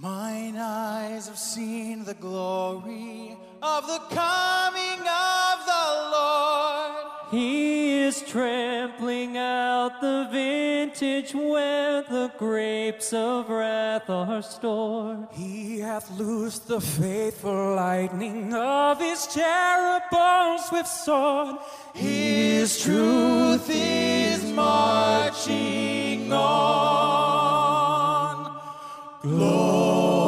Mine 0.00 0.58
eyes 0.58 1.26
have 1.26 1.38
seen 1.38 2.04
the 2.04 2.12
glory 2.14 3.34
of 3.62 3.86
the 3.86 3.98
coming 4.10 5.00
of 5.00 5.66
the 5.66 6.10
Lord. 6.12 7.06
He 7.30 8.00
is 8.00 8.20
trampling 8.20 9.38
out 9.38 10.00
the 10.02 10.28
vintage 10.30 11.34
where 11.34 12.02
the 12.02 12.30
grapes 12.36 13.14
of 13.14 13.48
wrath 13.48 14.10
are 14.10 14.42
stored. 14.42 15.28
He 15.32 15.78
hath 15.78 16.10
loosed 16.10 16.68
the 16.68 16.80
faithful 16.80 17.74
lightning 17.74 18.52
of 18.52 19.00
his 19.00 19.26
terrible 19.26 20.58
swift 20.58 20.88
sword. 20.88 21.56
His 21.94 22.82
truth 22.82 23.66
is 23.70 24.44
marching 24.52 26.30
on. 26.32 27.35
Glory, 29.26 30.25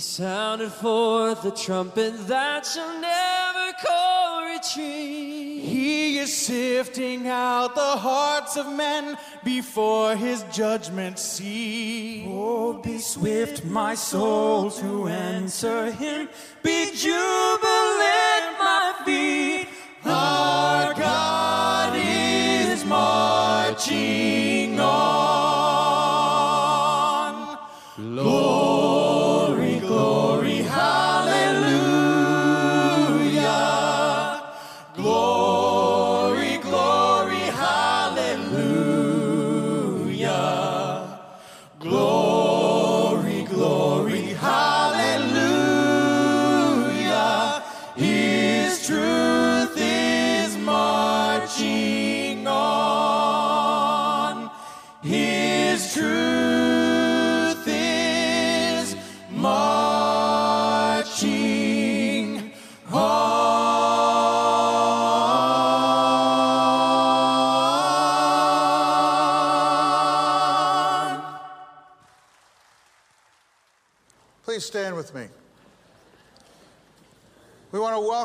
sounded 0.00 0.72
forth 0.72 1.42
the 1.42 1.50
trumpet 1.50 2.26
that 2.26 2.66
shall 2.66 3.00
never 3.00 3.72
call 3.84 4.44
retreat. 4.44 5.62
He 5.62 6.18
is 6.18 6.34
sifting 6.36 7.28
out 7.28 7.74
the 7.74 7.80
hearts 7.80 8.56
of 8.56 8.72
men 8.72 9.16
before 9.44 10.16
his 10.16 10.42
judgment 10.52 11.18
seat. 11.18 12.26
Oh, 12.28 12.74
be 12.74 12.98
swift, 12.98 13.64
my 13.64 13.94
soul, 13.94 14.70
to 14.70 15.08
answer 15.08 15.92
him. 15.92 16.28
Be 16.62 16.90
jubilant, 16.94 17.39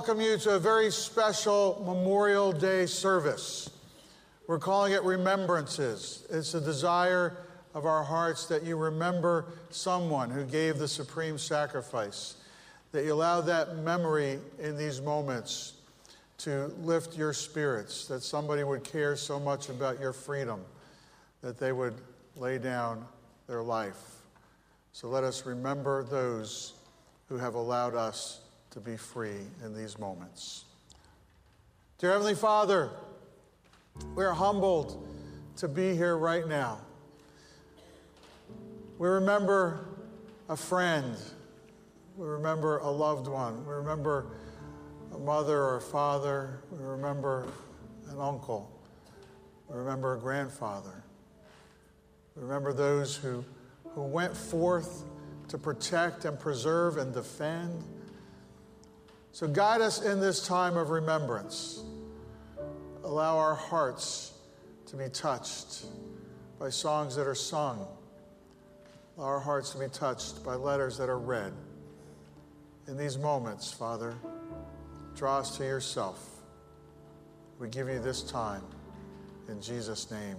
welcome 0.06 0.24
you 0.24 0.38
to 0.38 0.52
a 0.52 0.60
very 0.60 0.92
special 0.92 1.84
Memorial 1.84 2.52
Day 2.52 2.86
service. 2.86 3.72
We're 4.46 4.60
calling 4.60 4.94
it 4.94 5.02
Remembrances. 5.02 6.28
It's 6.30 6.54
a 6.54 6.62
desire 6.62 7.36
of 7.74 7.88
our 7.88 8.04
hearts 8.04 8.46
that 8.46 8.62
you 8.62 8.78
remember 8.78 9.46
someone 9.72 10.30
who 10.30 10.46
gave 10.46 10.78
the 10.78 10.88
supreme 10.88 11.40
sacrifice, 11.40 12.36
that 12.92 13.04
you 13.04 13.16
allow 13.16 13.42
that 13.42 13.78
memory 13.78 14.38
in 14.60 14.78
these 14.78 15.02
moments 15.02 15.74
to 16.38 16.68
lift 16.82 17.18
your 17.18 17.34
spirits, 17.34 18.06
that 18.06 18.22
somebody 18.22 18.64
would 18.64 18.84
care 18.84 19.16
so 19.16 19.40
much 19.40 19.70
about 19.70 20.00
your 20.00 20.14
freedom 20.14 20.62
that 21.42 21.58
they 21.58 21.72
would 21.72 21.96
lay 22.36 22.60
down 22.60 23.04
their 23.48 23.64
life. 23.64 24.18
So 24.94 25.08
let 25.08 25.24
us 25.24 25.48
remember 25.48 26.04
those 26.04 26.74
who 27.28 27.38
have 27.38 27.56
allowed 27.56 27.96
us 27.96 28.42
to 28.76 28.82
be 28.82 28.98
free 28.98 29.40
in 29.64 29.74
these 29.74 29.98
moments. 29.98 30.66
Dear 31.98 32.12
Heavenly 32.12 32.36
Father, 32.36 32.92
we 34.16 34.26
are 34.26 34.34
humbled 34.34 35.08
to 35.56 35.70
be 35.70 35.96
here 35.96 36.18
right 36.18 36.46
now. 36.46 36.82
We 38.98 39.08
remember 39.08 39.86
a 40.50 40.58
friend, 40.58 41.16
we 42.18 42.28
remember 42.28 42.80
a 42.80 42.90
loved 42.90 43.28
one, 43.28 43.66
we 43.66 43.74
remember 43.74 44.26
a 45.14 45.20
mother 45.20 45.58
or 45.58 45.78
a 45.78 45.82
father, 45.82 46.60
we 46.70 46.84
remember 46.84 47.48
an 48.10 48.20
uncle, 48.20 48.70
we 49.70 49.78
remember 49.78 50.16
a 50.16 50.20
grandfather. 50.20 51.02
We 52.36 52.44
remember 52.44 52.74
those 52.74 53.16
who, 53.16 53.46
who 53.92 54.02
went 54.02 54.36
forth 54.36 55.06
to 55.48 55.58
protect 55.58 56.26
and 56.26 56.38
preserve 56.38 56.98
and 56.98 57.14
defend. 57.14 57.82
So 59.36 59.50
guide 59.50 59.82
us 59.82 60.02
in 60.02 60.22
this 60.22 60.48
time 60.48 60.78
of 60.78 60.92
remembrance. 60.92 61.84
Allow 63.04 63.38
our 63.38 63.54
hearts 63.54 64.32
to 64.86 64.96
be 64.96 65.10
touched 65.10 65.88
by 66.58 66.70
songs 66.70 67.18
that 67.18 67.28
are 67.28 67.36
sung. 67.36 67.86
Allow 69.18 69.28
our 69.28 69.40
hearts 69.42 69.72
to 69.72 69.80
be 69.80 69.90
touched 69.90 70.42
by 70.46 70.56
letters 70.56 70.98
that 71.00 71.10
are 71.10 71.20
read. 71.20 71.52
In 72.88 72.96
these 72.96 73.18
moments, 73.18 73.74
Father, 73.74 74.16
draw 75.18 75.40
us 75.40 75.58
to 75.58 75.66
yourself. 75.66 76.40
We 77.60 77.68
give 77.68 77.90
you 77.90 78.00
this 78.00 78.24
time. 78.24 78.64
In 79.50 79.60
Jesus' 79.60 80.10
name, 80.12 80.38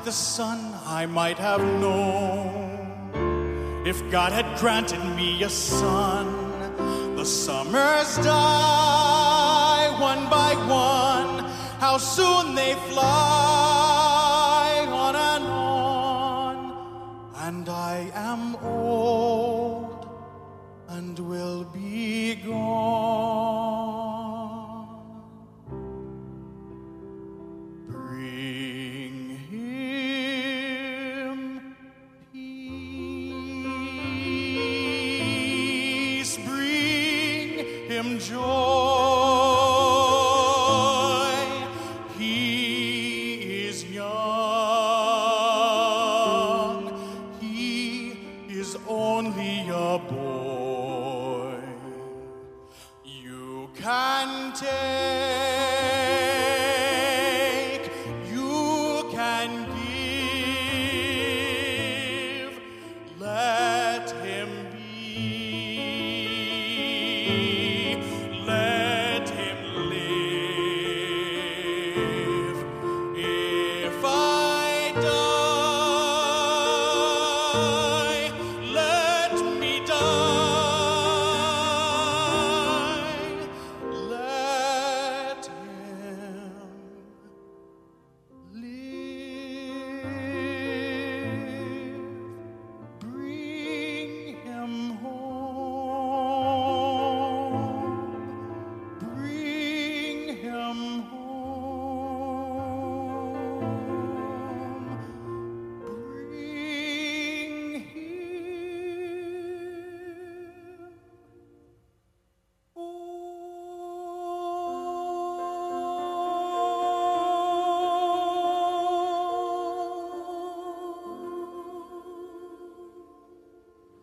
like 0.00 0.06
the 0.06 0.12
sun 0.12 0.58
I 0.86 1.04
might 1.04 1.38
have 1.38 1.60
known 1.60 2.62
If 3.86 3.98
God 4.10 4.32
had 4.32 4.58
granted 4.58 5.02
me 5.16 5.42
a 5.42 5.50
son, 5.50 6.26
the 7.16 7.24
summers 7.24 8.16
die 8.18 9.88
one 10.00 10.24
by 10.30 10.54
one. 10.68 11.44
How 11.80 11.98
soon 11.98 12.54
they 12.54 12.74
fly 12.90 13.39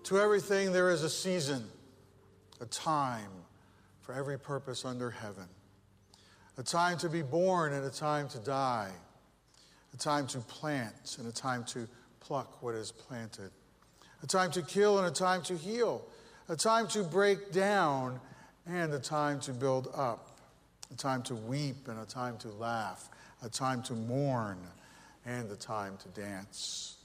To 0.07 0.17
everything 0.17 0.71
there 0.71 0.89
is 0.89 1.03
a 1.03 1.09
season, 1.09 1.65
a 2.61 2.65
time 2.67 3.29
for 3.99 4.13
every 4.13 4.39
purpose 4.39 4.85
under 4.85 5.11
heaven. 5.11 5.49
A 6.57 6.63
time 6.63 6.97
to 6.99 7.09
be 7.09 7.21
born 7.21 7.73
and 7.73 7.83
a 7.83 7.89
time 7.89 8.29
to 8.29 8.39
die. 8.39 8.89
A 9.93 9.97
time 9.97 10.25
to 10.27 10.39
plant 10.39 11.17
and 11.19 11.27
a 11.27 11.31
time 11.33 11.65
to 11.65 11.89
pluck 12.21 12.63
what 12.63 12.73
is 12.73 12.89
planted. 12.89 13.51
A 14.23 14.27
time 14.27 14.49
to 14.51 14.61
kill 14.61 14.97
and 14.97 15.07
a 15.07 15.11
time 15.11 15.41
to 15.41 15.57
heal. 15.57 16.07
A 16.47 16.55
time 16.55 16.87
to 16.87 17.03
break 17.03 17.51
down 17.51 18.21
and 18.65 18.93
a 18.93 18.99
time 18.99 19.41
to 19.41 19.51
build 19.51 19.89
up. 19.93 20.39
A 20.89 20.95
time 20.95 21.21
to 21.23 21.35
weep 21.35 21.89
and 21.89 21.99
a 21.99 22.05
time 22.05 22.37
to 22.37 22.47
laugh. 22.47 23.09
A 23.43 23.49
time 23.49 23.83
to 23.83 23.93
mourn 23.93 24.57
and 25.25 25.51
a 25.51 25.57
time 25.57 25.97
to 25.97 26.21
dance 26.21 26.96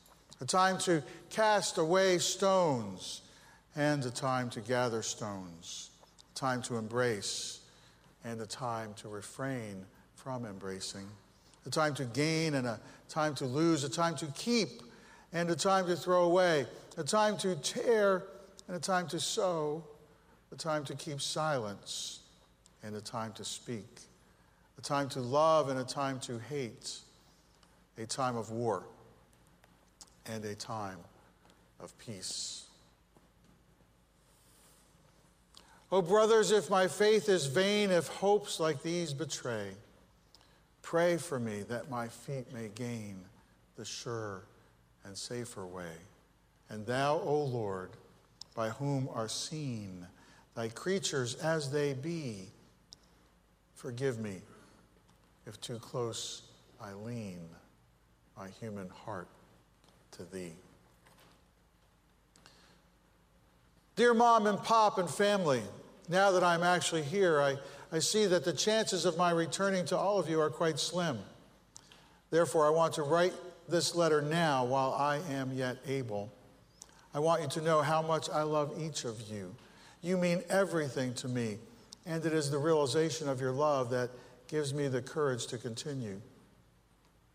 a 0.43 0.45
time 0.45 0.77
to 0.77 1.01
cast 1.31 1.79
away 1.79 2.19
stones, 2.19 3.23
and 3.77 4.05
a 4.05 4.11
time 4.11 4.51
to 4.51 4.61
gather 4.61 5.01
stones, 5.01 5.91
a 6.35 6.39
time 6.39 6.61
to 6.61 6.77
embrace, 6.77 7.61
and 8.25 8.41
a 8.41 8.47
time 8.47 8.93
to 8.95 9.09
refrain 9.09 9.87
from 10.17 10.45
embracing, 10.45 11.07
a 11.65 11.71
time 11.71 11.95
to 11.95 12.05
gain, 12.07 12.55
and 12.55 12.67
a 12.67 12.81
time 13.09 13.37
to 13.37 13.47
lose, 13.47 13.85
a 13.85 13.89
time 13.89 14.17
to 14.17 14.27
keep, 14.35 14.83
and 15.33 15.49
a 15.49 15.55
time 15.55 15.87
to 15.87 15.95
throw 15.95 16.25
away, 16.25 16.67
a 16.97 17.05
time 17.05 17.37
to 17.37 17.55
tear, 17.55 18.25
and 18.67 18.77
a 18.77 18.81
time 18.81 19.07
to 19.07 19.21
sew, 19.21 19.85
a 20.51 20.57
time 20.57 20.85
to 20.85 20.97
keep 20.97 21.21
silence, 21.21 22.19
and 22.83 22.97
a 22.97 23.01
time 23.01 23.33
to 23.35 23.45
speak, 23.45 24.01
a 24.77 24.81
time 24.81 25.09
to 25.09 25.21
love, 25.21 25.69
and 25.69 25.79
a 25.79 25.85
time 25.85 26.19
to 26.19 26.37
hate, 26.41 26.99
a 27.97 28.07
time 28.07 28.37
of 28.37 28.51
war 28.51 28.83
and 30.27 30.45
a 30.45 30.55
time 30.55 30.99
of 31.81 31.97
peace. 31.99 32.65
Oh, 35.91 36.01
brothers, 36.01 36.53
if 36.53 36.71
my 36.71 36.89
faith 36.89 37.29
is 37.29 37.47
vain, 37.47 37.91
if 37.91 38.07
hopes 38.07 38.59
like 38.59 38.83
these 38.83 39.13
betray, 39.13 39.73
pray 40.81 41.19
for 41.19 41.39
me 41.39 41.63
that 41.69 41.91
my 41.91 42.09
feet 42.09 42.53
may 42.53 42.69
gain 42.75 43.17
the 43.77 43.85
sure 43.85 44.45
and 45.05 45.17
safer 45.17 45.67
way. 45.67 45.93
And 46.71 46.87
thou, 46.87 47.21
O 47.21 47.43
Lord, 47.43 47.91
by 48.55 48.71
whom 48.71 49.09
are 49.13 49.29
seen 49.29 50.07
thy 50.55 50.69
creatures 50.69 51.35
as 51.37 51.71
they 51.71 51.93
be, 51.93 52.49
forgive 53.75 54.19
me 54.19 54.41
if 55.47 55.61
too 55.61 55.79
close 55.79 56.43
I 56.81 56.93
lean 56.95 57.41
my 58.37 58.49
human 58.61 58.89
heart 58.89 59.29
to 60.23 60.33
thee. 60.33 60.53
Dear 63.97 64.15
mom 64.15 64.47
and 64.47 64.59
pop 64.63 64.99
and 64.99 65.09
family, 65.09 65.63
now 66.09 66.31
that 66.33 66.43
I'm 66.43 66.63
actually 66.63 67.03
here, 67.03 67.41
I, 67.41 67.57
I 67.91 67.99
see 67.99 68.27
that 68.27 68.45
the 68.45 68.53
chances 68.53 69.05
of 69.05 69.17
my 69.17 69.31
returning 69.31 69.85
to 69.87 69.97
all 69.97 70.19
of 70.19 70.29
you 70.29 70.41
are 70.41 70.51
quite 70.51 70.79
slim. 70.79 71.19
Therefore, 72.31 72.67
I 72.67 72.71
want 72.71 72.95
to 72.95 73.03
write 73.03 73.35
this 73.69 73.95
letter 73.95 74.23
now 74.23 74.65
while 74.65 74.93
I 74.93 75.21
am 75.31 75.53
yet 75.53 75.77
able. 75.87 76.33
I 77.15 77.19
want 77.19 77.43
you 77.43 77.49
to 77.49 77.61
know 77.61 77.83
how 77.83 78.01
much 78.01 78.31
I 78.31 78.43
love 78.43 78.75
each 78.81 79.05
of 79.05 79.21
you. 79.31 79.55
You 80.01 80.17
mean 80.17 80.43
everything 80.49 81.15
to 81.15 81.29
me, 81.29 81.59
and 82.07 82.25
it 82.25 82.33
is 82.33 82.51
the 82.51 82.59
realization 82.59 83.29
of 83.29 83.41
your 83.41 83.53
love 83.53 83.91
that 83.91 84.11
gives 84.49 84.73
me 84.73 84.89
the 84.89 85.03
courage 85.03 85.47
to 85.49 85.59
continue. 85.59 86.21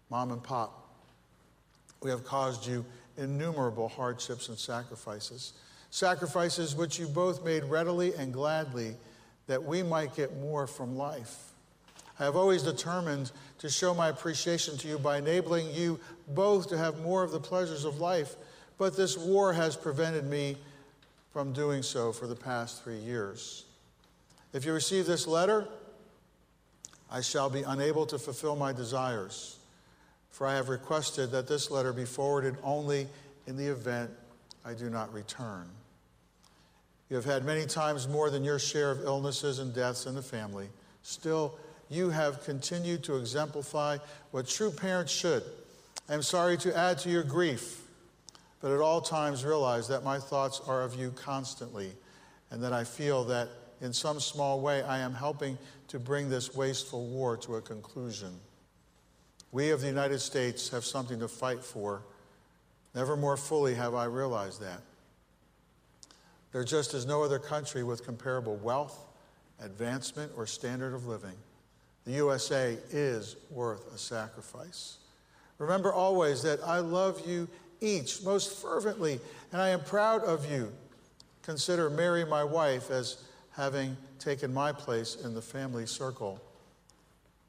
Mom 0.10 0.32
and 0.32 0.44
pop, 0.44 0.77
we 2.02 2.10
have 2.10 2.24
caused 2.24 2.66
you 2.66 2.86
innumerable 3.18 3.88
hardships 3.88 4.50
and 4.50 4.58
sacrifices, 4.58 5.54
sacrifices 5.90 6.76
which 6.76 7.00
you 7.00 7.08
both 7.08 7.44
made 7.44 7.64
readily 7.64 8.14
and 8.16 8.32
gladly 8.32 8.96
that 9.48 9.64
we 9.64 9.82
might 9.82 10.16
get 10.16 10.38
more 10.38 10.68
from 10.68 10.98
life. 10.98 11.52
I 12.20 12.24
have 12.24 12.36
always 12.36 12.64
determined 12.64 13.32
to 13.60 13.70
show 13.70 13.94
my 13.94 14.10
appreciation 14.10 14.78
to 14.78 14.88
you 14.88 14.98
by 14.98 15.18
enabling 15.18 15.72
you 15.72 16.00
both 16.30 16.68
to 16.70 16.78
have 16.78 17.00
more 17.02 17.24
of 17.24 17.32
the 17.32 17.40
pleasures 17.40 17.86
of 17.86 18.00
life, 18.00 18.36
but 18.78 18.98
this 18.98 19.18
war 19.18 19.54
has 19.54 19.76
prevented 19.76 20.26
me 20.26 20.58
from 21.32 21.54
doing 21.54 21.84
so 21.84 22.12
for 22.12 22.26
the 22.26 22.36
past 22.36 22.84
three 22.84 22.98
years. 22.98 23.66
If 24.54 24.66
you 24.66 24.74
receive 24.74 25.06
this 25.06 25.28
letter, 25.28 25.68
I 27.12 27.22
shall 27.22 27.50
be 27.50 27.62
unable 27.62 28.06
to 28.08 28.18
fulfill 28.18 28.56
my 28.56 28.74
desires, 28.74 29.58
for 30.38 30.46
I 30.46 30.54
have 30.54 30.70
requested 30.70 31.32
that 31.32 31.48
this 31.48 31.72
letter 31.72 31.92
be 31.92 32.06
forwarded 32.06 32.58
only 32.62 33.08
in 33.48 33.58
the 33.58 33.66
event 33.66 34.12
I 34.64 34.76
do 34.76 34.88
not 34.88 35.12
return. 35.12 35.68
You 37.10 37.16
have 37.16 37.26
had 37.26 37.44
many 37.44 37.66
times 37.66 38.08
more 38.08 38.30
than 38.30 38.44
your 38.44 38.60
share 38.60 38.92
of 38.92 39.04
illnesses 39.04 39.58
and 39.58 39.74
deaths 39.74 40.06
in 40.06 40.14
the 40.14 40.22
family. 40.22 40.68
Still, 41.02 41.58
you 41.90 42.12
have 42.12 42.44
continued 42.44 43.04
to 43.06 43.16
exemplify 43.16 43.98
what 44.30 44.48
true 44.48 44.70
parents 44.70 45.12
should. 45.12 45.42
I 46.08 46.14
am 46.14 46.22
sorry 46.22 46.56
to 46.58 46.78
add 46.78 47.00
to 47.00 47.10
your 47.10 47.24
grief, 47.24 47.82
but 48.62 48.72
at 48.72 48.80
all 48.80 49.02
times 49.02 49.44
realize 49.44 49.88
that 49.88 50.04
my 50.04 50.20
thoughts 50.20 50.62
are 50.68 50.84
of 50.84 50.94
you 50.94 51.16
constantly, 51.16 51.94
and 52.52 52.62
that 52.62 52.74
I 52.74 52.84
feel 52.84 53.24
that 53.24 53.50
in 53.82 53.92
some 53.92 54.20
small 54.20 54.62
way 54.62 54.84
I 54.84 55.00
am 55.00 55.16
helping 55.16 55.58
to 55.88 55.98
bring 55.98 56.30
this 56.30 56.54
wasteful 56.54 57.08
war 57.08 57.38
to 57.38 57.56
a 57.56 57.62
conclusion. 57.62 58.40
We 59.52 59.72
of 59.72 59.82
the 59.82 59.88
United 59.88 60.20
States 60.20 60.70
have 60.70 60.84
something 60.84 61.20
to 61.20 61.28
fight 61.28 61.64
for. 61.64 62.04
Never 62.94 63.16
more 63.16 63.38
fully 63.38 63.76
have 63.76 63.94
I 63.94 64.06
realized 64.06 64.62
that. 64.62 64.82
There 66.52 66.64
just 66.64 66.94
is 66.94 67.06
no 67.06 67.24
other 67.24 67.40
country 67.40 67.84
with 67.84 68.06
comparable 68.06 68.56
wealth, 68.58 69.06
advancement, 69.62 70.32
or 70.36 70.46
standard 70.46 70.94
of 70.94 71.06
living. 71.06 71.36
The 72.06 72.14
USA 72.14 72.78
is 72.90 73.36
worth 73.52 73.94
a 73.94 73.98
sacrifice. 73.98 74.98
Remember 75.58 75.92
always 75.92 76.42
that 76.44 76.60
I 76.64 76.80
love 76.80 77.28
you 77.28 77.48
each 77.82 78.24
most 78.24 78.62
fervently, 78.62 79.20
and 79.52 79.62
I 79.62 79.70
am 79.70 79.82
proud 79.82 80.24
of 80.24 80.50
you. 80.50 80.72
Consider 81.44 81.90
Mary, 81.90 82.26
my 82.26 82.44
wife, 82.44 82.90
as 82.92 83.24
having 83.52 83.98
taken 84.20 84.54
my 84.54 84.72
place 84.72 85.16
in 85.24 85.34
the 85.34 85.42
family 85.42 85.86
circle 85.86 86.42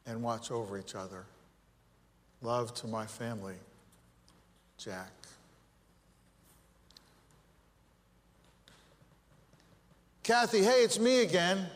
and 0.07 0.23
watch 0.23 0.51
over 0.51 0.79
each 0.79 0.95
other. 0.95 1.25
Love 2.41 2.73
to 2.75 2.87
my 2.87 3.05
family, 3.05 3.57
Jack. 4.77 5.11
Kathy, 10.23 10.63
hey, 10.63 10.85
it's 10.85 11.01
me 11.01 11.23
again. 11.23 11.67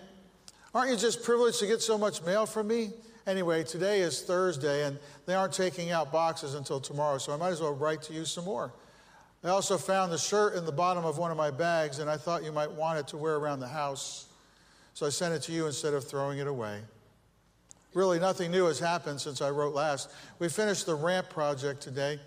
Aren't 0.74 0.90
you 0.90 0.96
just 0.96 1.24
privileged 1.24 1.58
to 1.60 1.66
get 1.66 1.82
so 1.82 1.98
much 1.98 2.22
mail 2.22 2.46
from 2.46 2.68
me? 2.68 2.90
Anyway, 3.26 3.64
today 3.64 4.00
is 4.00 4.22
Thursday, 4.22 4.84
and 4.84 4.98
they 5.26 5.34
aren't 5.34 5.52
taking 5.52 5.90
out 5.90 6.12
boxes 6.12 6.54
until 6.54 6.78
tomorrow, 6.78 7.18
so 7.18 7.32
I 7.32 7.36
might 7.36 7.50
as 7.50 7.60
well 7.60 7.74
write 7.74 8.02
to 8.02 8.12
you 8.12 8.24
some 8.24 8.44
more. 8.44 8.72
I 9.42 9.48
also 9.48 9.76
found 9.78 10.12
the 10.12 10.18
shirt 10.18 10.54
in 10.54 10.64
the 10.64 10.72
bottom 10.72 11.04
of 11.04 11.18
one 11.18 11.30
of 11.30 11.36
my 11.36 11.50
bags, 11.50 11.98
and 11.98 12.08
I 12.08 12.16
thought 12.16 12.44
you 12.44 12.52
might 12.52 12.70
want 12.70 12.98
it 12.98 13.08
to 13.08 13.16
wear 13.16 13.36
around 13.36 13.60
the 13.60 13.68
house. 13.68 14.26
So 14.94 15.06
I 15.06 15.08
sent 15.08 15.34
it 15.34 15.42
to 15.42 15.52
you 15.52 15.66
instead 15.66 15.94
of 15.94 16.06
throwing 16.06 16.38
it 16.38 16.46
away. 16.46 16.80
Really, 17.94 18.18
nothing 18.18 18.50
new 18.50 18.66
has 18.66 18.78
happened 18.78 19.20
since 19.20 19.42
I 19.42 19.50
wrote 19.50 19.74
last. 19.74 20.10
We 20.38 20.48
finished 20.48 20.86
the 20.86 20.94
ramp 20.94 21.28
project 21.28 21.82
today. 21.82 22.18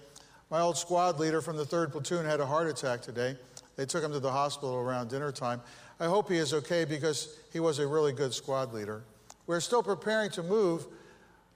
My 0.51 0.61
old 0.61 0.77
squad 0.77 1.19
leader 1.19 1.41
from 1.41 1.57
the 1.57 1.65
3rd 1.65 1.91
Platoon 1.91 2.25
had 2.25 2.39
a 2.39 2.45
heart 2.45 2.67
attack 2.67 3.01
today. 3.01 3.35
They 3.75 3.85
took 3.85 4.03
him 4.03 4.11
to 4.11 4.19
the 4.19 4.31
hospital 4.31 4.75
around 4.75 5.09
dinner 5.09 5.31
time. 5.31 5.61
I 5.99 6.05
hope 6.05 6.29
he 6.29 6.37
is 6.37 6.53
okay 6.53 6.85
because 6.85 7.39
he 7.51 7.59
was 7.59 7.79
a 7.79 7.87
really 7.87 8.13
good 8.13 8.33
squad 8.33 8.73
leader. 8.73 9.01
We're 9.47 9.59
still 9.59 9.81
preparing 9.81 10.29
to 10.31 10.43
move. 10.43 10.85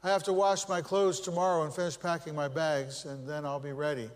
I 0.04 0.10
have 0.10 0.24
to 0.24 0.34
wash 0.34 0.68
my 0.68 0.82
clothes 0.82 1.20
tomorrow 1.20 1.64
and 1.64 1.74
finish 1.74 2.00
packing 2.00 2.34
my 2.34 2.48
bags, 2.48 3.06
and 3.06 3.28
then 3.28 3.46
I'll 3.46 3.60
be 3.60 3.74
ready. 3.74 4.10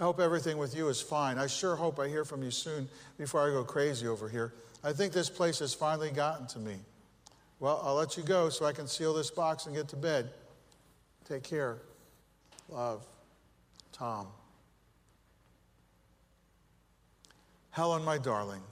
I 0.00 0.04
hope 0.04 0.20
everything 0.20 0.58
with 0.58 0.76
you 0.76 0.88
is 0.88 1.00
fine. 1.00 1.38
I 1.38 1.46
sure 1.46 1.76
hope 1.76 1.98
I 1.98 2.08
hear 2.08 2.24
from 2.24 2.42
you 2.42 2.50
soon 2.50 2.88
before 3.16 3.48
I 3.48 3.52
go 3.52 3.64
crazy 3.64 4.06
over 4.06 4.28
here. 4.28 4.52
I 4.84 4.92
think 4.92 5.12
this 5.12 5.30
place 5.30 5.58
has 5.60 5.74
finally 5.74 6.10
gotten 6.10 6.46
to 6.48 6.58
me. 6.58 6.76
Well, 7.60 7.80
I'll 7.84 7.94
let 7.94 8.16
you 8.16 8.22
go 8.22 8.48
so 8.50 8.64
I 8.64 8.72
can 8.72 8.86
seal 8.86 9.12
this 9.12 9.30
box 9.30 9.66
and 9.66 9.74
get 9.74 9.88
to 9.88 9.96
bed. 9.96 10.30
Take 11.28 11.42
care. 11.42 11.78
Love, 12.68 13.04
Tom. 13.92 14.28
Helen, 17.70 18.04
my 18.04 18.18
darling, 18.18 18.62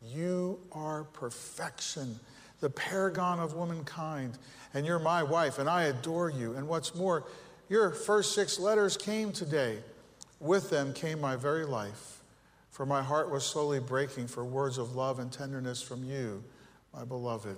you 0.00 0.58
are 0.72 1.04
perfection, 1.04 2.18
the 2.60 2.70
paragon 2.70 3.38
of 3.38 3.54
womankind, 3.54 4.38
and 4.74 4.84
you're 4.84 4.98
my 4.98 5.22
wife, 5.22 5.58
and 5.58 5.68
I 5.68 5.84
adore 5.84 6.30
you. 6.30 6.54
And 6.54 6.66
what's 6.66 6.94
more, 6.94 7.24
your 7.68 7.90
first 7.90 8.34
six 8.34 8.58
letters 8.58 8.96
came 8.96 9.32
today. 9.32 9.78
With 10.40 10.70
them 10.70 10.92
came 10.92 11.20
my 11.20 11.36
very 11.36 11.64
life, 11.64 12.20
for 12.70 12.84
my 12.84 13.00
heart 13.00 13.30
was 13.30 13.44
slowly 13.44 13.78
breaking 13.78 14.26
for 14.26 14.44
words 14.44 14.76
of 14.76 14.96
love 14.96 15.20
and 15.20 15.30
tenderness 15.30 15.80
from 15.80 16.02
you, 16.04 16.42
my 16.92 17.04
beloved. 17.04 17.56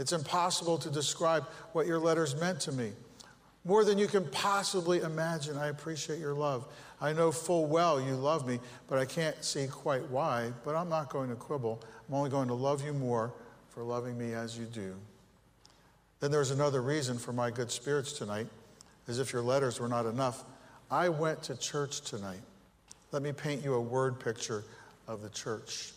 It's 0.00 0.12
impossible 0.12 0.78
to 0.78 0.90
describe 0.90 1.44
what 1.72 1.86
your 1.86 1.98
letters 1.98 2.34
meant 2.40 2.58
to 2.60 2.72
me. 2.72 2.92
More 3.66 3.84
than 3.84 3.98
you 3.98 4.06
can 4.06 4.24
possibly 4.30 5.00
imagine, 5.00 5.58
I 5.58 5.68
appreciate 5.68 6.18
your 6.18 6.32
love. 6.32 6.66
I 7.02 7.12
know 7.12 7.30
full 7.30 7.66
well 7.66 8.00
you 8.00 8.14
love 8.14 8.48
me, 8.48 8.60
but 8.88 8.98
I 8.98 9.04
can't 9.04 9.44
see 9.44 9.66
quite 9.66 10.08
why. 10.08 10.52
But 10.64 10.74
I'm 10.74 10.88
not 10.88 11.10
going 11.10 11.28
to 11.28 11.36
quibble. 11.36 11.82
I'm 12.08 12.14
only 12.14 12.30
going 12.30 12.48
to 12.48 12.54
love 12.54 12.82
you 12.82 12.94
more 12.94 13.34
for 13.68 13.82
loving 13.82 14.16
me 14.16 14.32
as 14.32 14.58
you 14.58 14.64
do. 14.64 14.96
Then 16.20 16.30
there's 16.30 16.50
another 16.50 16.80
reason 16.80 17.18
for 17.18 17.34
my 17.34 17.50
good 17.50 17.70
spirits 17.70 18.14
tonight, 18.14 18.46
as 19.06 19.18
if 19.18 19.34
your 19.34 19.42
letters 19.42 19.80
were 19.80 19.88
not 19.88 20.06
enough. 20.06 20.44
I 20.90 21.10
went 21.10 21.42
to 21.42 21.56
church 21.56 22.00
tonight. 22.00 22.40
Let 23.12 23.20
me 23.20 23.32
paint 23.32 23.62
you 23.62 23.74
a 23.74 23.80
word 23.80 24.18
picture 24.18 24.64
of 25.06 25.20
the 25.20 25.28
church. 25.28 25.92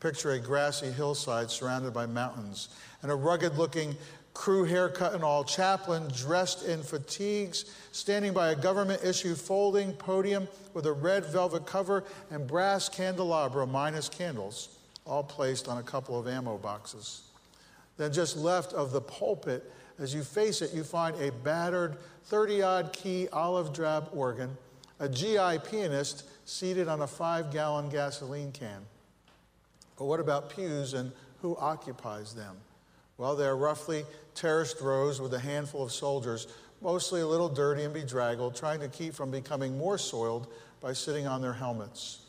Picture 0.00 0.32
a 0.32 0.38
grassy 0.38 0.90
hillside 0.90 1.50
surrounded 1.50 1.92
by 1.92 2.06
mountains 2.06 2.68
and 3.02 3.10
a 3.10 3.14
rugged 3.14 3.58
looking 3.58 3.96
crew 4.38 4.62
haircut 4.62 5.14
and 5.14 5.24
all, 5.24 5.42
chaplain 5.42 6.06
dressed 6.14 6.64
in 6.64 6.80
fatigues, 6.80 7.64
standing 7.90 8.32
by 8.32 8.50
a 8.50 8.54
government 8.54 9.02
issue 9.02 9.34
folding 9.34 9.92
podium 9.94 10.46
with 10.74 10.86
a 10.86 10.92
red 10.92 11.24
velvet 11.26 11.66
cover 11.66 12.04
and 12.30 12.46
brass 12.46 12.88
candelabra 12.88 13.66
minus 13.66 14.08
candles, 14.08 14.78
all 15.04 15.24
placed 15.24 15.66
on 15.66 15.78
a 15.78 15.82
couple 15.82 16.16
of 16.16 16.28
ammo 16.28 16.56
boxes. 16.56 17.22
Then, 17.96 18.12
just 18.12 18.36
left 18.36 18.72
of 18.74 18.92
the 18.92 19.00
pulpit, 19.00 19.72
as 19.98 20.14
you 20.14 20.22
face 20.22 20.62
it, 20.62 20.72
you 20.72 20.84
find 20.84 21.20
a 21.20 21.32
battered 21.32 21.96
30 22.26 22.62
odd 22.62 22.92
key 22.92 23.26
olive 23.32 23.72
drab 23.74 24.08
organ, 24.12 24.56
a 25.00 25.08
GI 25.08 25.58
pianist 25.68 26.22
seated 26.44 26.86
on 26.86 27.02
a 27.02 27.08
five 27.08 27.52
gallon 27.52 27.88
gasoline 27.88 28.52
can. 28.52 28.86
But 29.98 30.04
what 30.04 30.20
about 30.20 30.50
pews 30.50 30.94
and 30.94 31.12
who 31.42 31.56
occupies 31.56 32.34
them? 32.34 32.56
Well, 33.16 33.34
they 33.34 33.46
are 33.46 33.56
roughly 33.56 34.04
terraced 34.34 34.80
rows 34.80 35.20
with 35.20 35.34
a 35.34 35.40
handful 35.40 35.82
of 35.82 35.90
soldiers, 35.90 36.46
mostly 36.80 37.20
a 37.20 37.26
little 37.26 37.48
dirty 37.48 37.82
and 37.82 37.92
bedraggled, 37.92 38.54
trying 38.54 38.78
to 38.80 38.88
keep 38.88 39.12
from 39.12 39.32
becoming 39.32 39.76
more 39.76 39.98
soiled 39.98 40.46
by 40.80 40.92
sitting 40.92 41.26
on 41.26 41.42
their 41.42 41.52
helmets. 41.52 42.20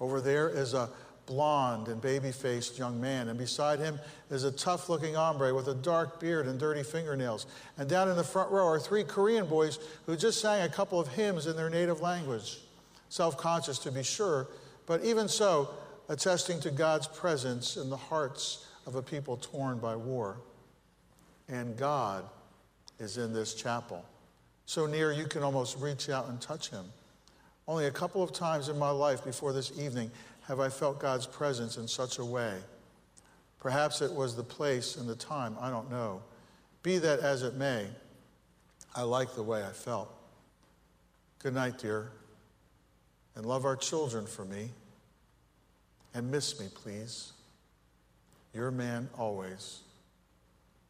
Over 0.00 0.22
there 0.22 0.48
is 0.48 0.72
a 0.72 0.88
blond 1.26 1.88
and 1.88 2.00
baby 2.00 2.32
faced 2.32 2.78
young 2.78 3.00
man, 3.00 3.28
and 3.28 3.38
beside 3.38 3.78
him 3.78 4.00
is 4.30 4.44
a 4.44 4.50
tough 4.50 4.88
looking 4.88 5.14
hombre 5.14 5.54
with 5.54 5.68
a 5.68 5.74
dark 5.74 6.18
beard 6.18 6.46
and 6.46 6.58
dirty 6.58 6.82
fingernails. 6.82 7.46
And 7.76 7.88
down 7.88 8.08
in 8.08 8.16
the 8.16 8.24
front 8.24 8.50
row 8.50 8.66
are 8.66 8.80
three 8.80 9.04
Korean 9.04 9.46
boys 9.46 9.78
who 10.06 10.16
just 10.16 10.40
sang 10.40 10.62
a 10.62 10.68
couple 10.68 10.98
of 10.98 11.08
hymns 11.08 11.46
in 11.46 11.56
their 11.56 11.70
native 11.70 12.00
language. 12.00 12.60
Self 13.10 13.36
conscious, 13.36 13.78
to 13.80 13.92
be 13.92 14.02
sure, 14.02 14.48
but 14.86 15.04
even 15.04 15.28
so, 15.28 15.68
attesting 16.12 16.60
to 16.60 16.70
God's 16.70 17.08
presence 17.08 17.78
in 17.78 17.88
the 17.88 17.96
hearts 17.96 18.66
of 18.86 18.96
a 18.96 19.02
people 19.02 19.38
torn 19.38 19.78
by 19.78 19.96
war. 19.96 20.36
And 21.48 21.74
God 21.74 22.24
is 22.98 23.16
in 23.16 23.32
this 23.32 23.54
chapel. 23.54 24.04
So 24.66 24.84
near 24.84 25.10
you 25.10 25.24
can 25.24 25.42
almost 25.42 25.78
reach 25.78 26.10
out 26.10 26.28
and 26.28 26.38
touch 26.38 26.68
him. 26.68 26.84
Only 27.66 27.86
a 27.86 27.90
couple 27.90 28.22
of 28.22 28.30
times 28.30 28.68
in 28.68 28.78
my 28.78 28.90
life 28.90 29.24
before 29.24 29.54
this 29.54 29.72
evening 29.80 30.10
have 30.42 30.60
I 30.60 30.68
felt 30.68 31.00
God's 31.00 31.26
presence 31.26 31.78
in 31.78 31.88
such 31.88 32.18
a 32.18 32.24
way. 32.24 32.58
Perhaps 33.58 34.02
it 34.02 34.12
was 34.12 34.36
the 34.36 34.42
place 34.42 34.96
and 34.96 35.08
the 35.08 35.16
time, 35.16 35.56
I 35.58 35.70
don't 35.70 35.90
know. 35.90 36.20
Be 36.82 36.98
that 36.98 37.20
as 37.20 37.42
it 37.42 37.54
may, 37.54 37.86
I 38.94 39.02
like 39.02 39.34
the 39.34 39.42
way 39.42 39.64
I 39.64 39.70
felt. 39.70 40.12
Good 41.38 41.54
night, 41.54 41.78
dear, 41.78 42.10
and 43.34 43.46
love 43.46 43.64
our 43.64 43.76
children 43.76 44.26
for 44.26 44.44
me. 44.44 44.72
And 46.14 46.30
miss 46.30 46.60
me, 46.60 46.66
please. 46.74 47.32
Your 48.52 48.70
man 48.70 49.08
always, 49.16 49.80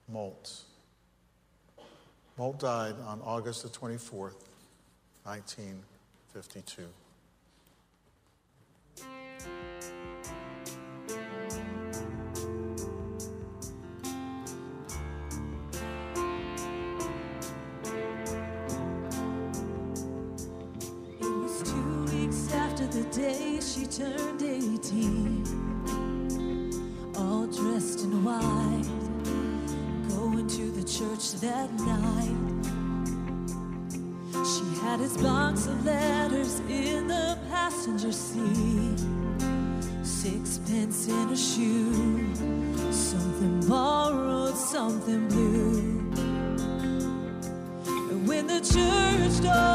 Molt. 0.09 0.63
Molt 2.37 2.59
died 2.59 2.95
on 3.07 3.21
August 3.23 3.63
the 3.63 3.69
24th, 3.69 4.35
1952. 5.25 6.89
The 22.93 23.05
day 23.05 23.59
she 23.59 23.87
turned 23.87 24.43
18. 24.43 25.45
All 27.17 27.47
dressed 27.47 28.01
in 28.01 28.23
white, 28.23 28.85
going 30.11 30.47
to 30.47 30.71
the 30.73 30.85
church 30.85 31.33
that 31.41 31.73
night. 31.81 32.37
She 34.45 34.65
had 34.83 35.01
his 35.01 35.17
box 35.17 35.67
of 35.69 35.87
letters 35.87 36.61
in 36.69 37.09
the 37.09 37.39
passenger 37.49 38.13
seat. 38.13 39.01
Sixpence 40.03 41.09
in 41.09 41.31
a 41.31 41.37
shoe, 41.37 42.27
something 42.93 43.61
borrowed, 43.67 44.55
something 44.55 45.29
blue. 45.29 45.99
And 48.11 48.29
when 48.29 48.47
the 48.47 48.61
church 48.61 49.41
doors 49.43 49.72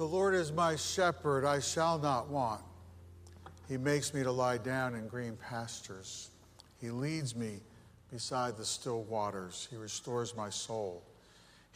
The 0.00 0.08
Lord 0.08 0.34
is 0.34 0.50
my 0.50 0.76
shepherd, 0.76 1.44
I 1.44 1.60
shall 1.60 1.98
not 1.98 2.30
want. 2.30 2.62
He 3.68 3.76
makes 3.76 4.14
me 4.14 4.22
to 4.22 4.32
lie 4.32 4.56
down 4.56 4.94
in 4.94 5.06
green 5.08 5.36
pastures. 5.36 6.30
He 6.80 6.88
leads 6.88 7.36
me 7.36 7.60
beside 8.10 8.56
the 8.56 8.64
still 8.64 9.02
waters. 9.02 9.68
He 9.70 9.76
restores 9.76 10.34
my 10.34 10.48
soul. 10.48 11.02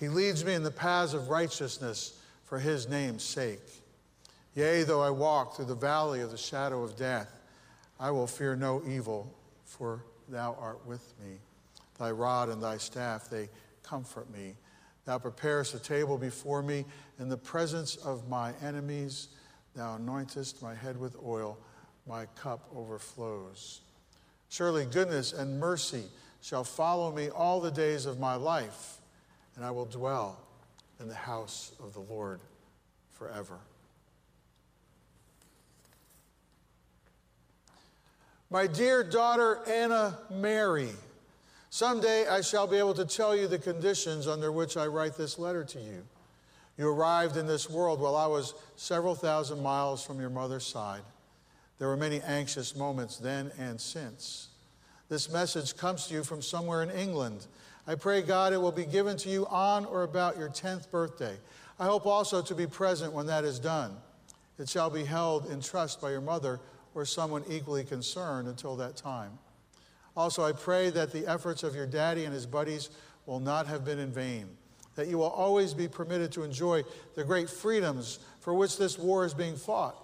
He 0.01 0.09
leads 0.09 0.43
me 0.43 0.55
in 0.55 0.63
the 0.63 0.71
paths 0.71 1.13
of 1.13 1.29
righteousness 1.29 2.19
for 2.47 2.59
his 2.59 2.89
name's 2.89 3.23
sake. 3.23 3.61
Yea, 4.55 4.85
though 4.85 5.03
I 5.03 5.11
walk 5.11 5.57
through 5.57 5.67
the 5.67 5.75
valley 5.75 6.23
of 6.23 6.31
the 6.31 6.39
shadow 6.39 6.83
of 6.83 6.97
death, 6.97 7.31
I 8.01 8.11
will 8.11 8.27
fear 8.27 8.57
no 8.57 8.83
evil, 8.89 9.31
for 9.67 10.03
thou 10.31 10.57
art 10.59 10.87
with 10.87 11.13
me. 11.23 11.41
Thy 11.99 12.11
rod 12.11 12.49
and 12.49 12.63
thy 12.63 12.79
staff, 12.79 13.29
they 13.29 13.51
comfort 13.83 14.31
me. 14.31 14.55
Thou 15.05 15.19
preparest 15.19 15.75
a 15.75 15.79
table 15.79 16.17
before 16.17 16.63
me 16.63 16.85
in 17.19 17.29
the 17.29 17.37
presence 17.37 17.97
of 17.97 18.29
my 18.29 18.53
enemies. 18.63 19.29
Thou 19.75 19.99
anointest 19.99 20.63
my 20.63 20.75
head 20.75 20.99
with 20.99 21.17
oil, 21.25 21.59
my 22.07 22.27
cup 22.37 22.69
overflows. 22.75 23.81
Surely 24.49 24.87
goodness 24.87 25.33
and 25.33 25.59
mercy 25.59 26.05
shall 26.41 26.65
follow 26.65 27.13
me 27.13 27.29
all 27.29 27.61
the 27.61 27.71
days 27.71 28.07
of 28.07 28.21
my 28.21 28.35
life, 28.35 28.99
and 29.57 29.65
I 29.65 29.71
will 29.71 29.87
dwell 29.87 30.39
in 31.01 31.09
the 31.09 31.15
house 31.15 31.73
of 31.83 31.93
the 31.93 32.01
Lord 32.01 32.41
forever. 33.13 33.59
My 38.51 38.67
dear 38.67 39.03
daughter 39.03 39.59
Anna 39.67 40.19
Mary, 40.31 40.91
someday 41.75 42.25
I 42.29 42.41
shall 42.41 42.69
be 42.69 42.77
able 42.77 42.95
to 42.95 43.05
tell 43.05 43.35
you 43.35 43.49
the 43.49 43.59
conditions 43.59 44.29
under 44.29 44.53
which 44.53 44.77
I 44.77 44.87
write 44.87 45.17
this 45.17 45.41
letter 45.41 45.65
to 45.65 45.81
you. 45.81 46.05
You 46.79 46.89
arrived 46.89 47.37
in 47.37 47.49
this 47.49 47.69
world 47.69 48.01
while 48.01 48.15
I 48.15 48.29
was 48.29 48.55
several 48.77 49.17
thousand 49.17 49.61
miles 49.61 50.07
from 50.07 50.21
your 50.21 50.31
mother's 50.31 50.65
side. 50.65 51.03
There 51.81 51.89
were 51.89 51.97
many 51.97 52.21
anxious 52.21 52.77
moments 52.77 53.17
then 53.19 53.51
and 53.59 53.81
since. 53.81 54.51
This 55.09 55.29
message 55.33 55.77
comes 55.77 56.07
to 56.07 56.15
you 56.15 56.23
from 56.23 56.43
somewhere 56.43 56.85
in 56.85 56.91
England. 56.91 57.45
I 57.89 57.97
pray 57.97 58.23
God 58.23 58.53
it 58.53 58.59
will 58.59 58.71
be 58.71 58.87
given 58.87 59.17
to 59.17 59.29
you 59.29 59.45
on 59.47 59.85
or 59.85 60.05
about 60.05 60.39
your 60.39 60.51
10th 60.51 60.93
birthday. 60.93 61.37
I 61.81 61.87
hope 61.87 62.07
also 62.07 62.41
to 62.41 62.55
be 62.55 62.69
present 62.69 63.13
when 63.13 63.27
that 63.27 63.43
is 63.43 63.59
done. 63.59 63.97
It 64.61 64.69
shall 64.69 64.91
be 64.91 65.03
held 65.03 65.51
in 65.51 65.61
trust 65.61 66.01
by 66.01 66.13
your 66.13 66.21
mother 66.21 66.61
or 66.95 67.05
someone 67.05 67.43
equally 67.51 67.83
concerned 67.83 68.47
until 68.47 68.77
that 68.77 68.95
time. 68.95 69.41
Also, 70.17 70.45
I 70.45 70.53
pray 70.53 70.91
that 70.91 71.13
the 71.13 71.27
efforts 71.27 71.63
of 71.63 71.75
your 71.75 71.87
daddy 71.87 72.25
and 72.25 72.33
his 72.33 72.47
buddies 72.47 72.91
will 73.27 73.41
not 73.41 73.67
have 73.67 73.85
been 73.85 73.99
in 73.99 74.13
vain, 74.13 74.49
that 74.95 75.09
you 75.09 75.19
will 75.19 75.31
always 75.31 75.75
be 75.75 75.89
permitted 75.89 76.31
to 76.33 76.43
enjoy 76.43 76.83
the 77.17 77.25
great 77.25 77.51
freedoms 77.51 78.21
for 78.41 78.55
which 78.55 78.77
this 78.77 78.99
war 78.99 79.25
is 79.25 79.35
being 79.35 79.57
fought. 79.57 79.97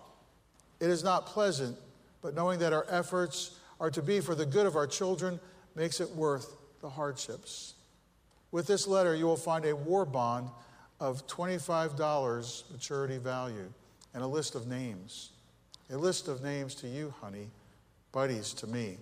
It 0.81 0.91
is 0.91 1.05
not 1.05 1.27
pleasant, 1.27 1.77
but 2.23 2.35
knowing 2.35 2.59
that 2.61 2.73
our 2.73 2.87
efforts 2.89 3.59
are 3.79 3.91
to 3.91 4.03
be 4.03 4.21
for 4.21 4.35
the 4.35 4.47
good 4.47 4.67
of 4.67 4.77
our 4.77 4.87
children 4.87 5.39
makes 5.77 6.01
it 6.01 6.11
worth 6.11 6.57
the 6.81 6.89
hardships. 6.89 7.75
With 8.51 8.67
this 8.67 8.87
letter, 8.89 9.15
you 9.15 9.27
will 9.27 9.37
find 9.37 9.65
a 9.65 9.77
war 9.77 10.05
bond 10.05 10.49
of 10.99 11.27
$25 11.27 12.73
maturity 12.73 13.19
value 13.19 13.73
and 14.13 14.23
a 14.23 14.27
list 14.27 14.55
of 14.55 14.67
names. 14.67 15.31
A 15.91 15.97
list 15.97 16.29
of 16.29 16.43
names 16.43 16.75
to 16.77 16.89
you, 16.89 17.15
honey, 17.21 17.49
buddies 18.13 18.53
to 18.55 18.67
me, 18.67 18.99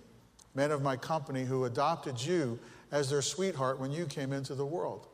men 0.55 0.71
of 0.71 0.81
my 0.81 0.95
company 0.95 1.43
who 1.43 1.65
adopted 1.65 2.21
you 2.21 2.59
as 2.91 3.09
their 3.09 3.21
sweetheart 3.21 3.79
when 3.79 3.91
you 3.91 4.05
came 4.05 4.33
into 4.33 4.55
the 4.55 4.65
world. 4.65 5.07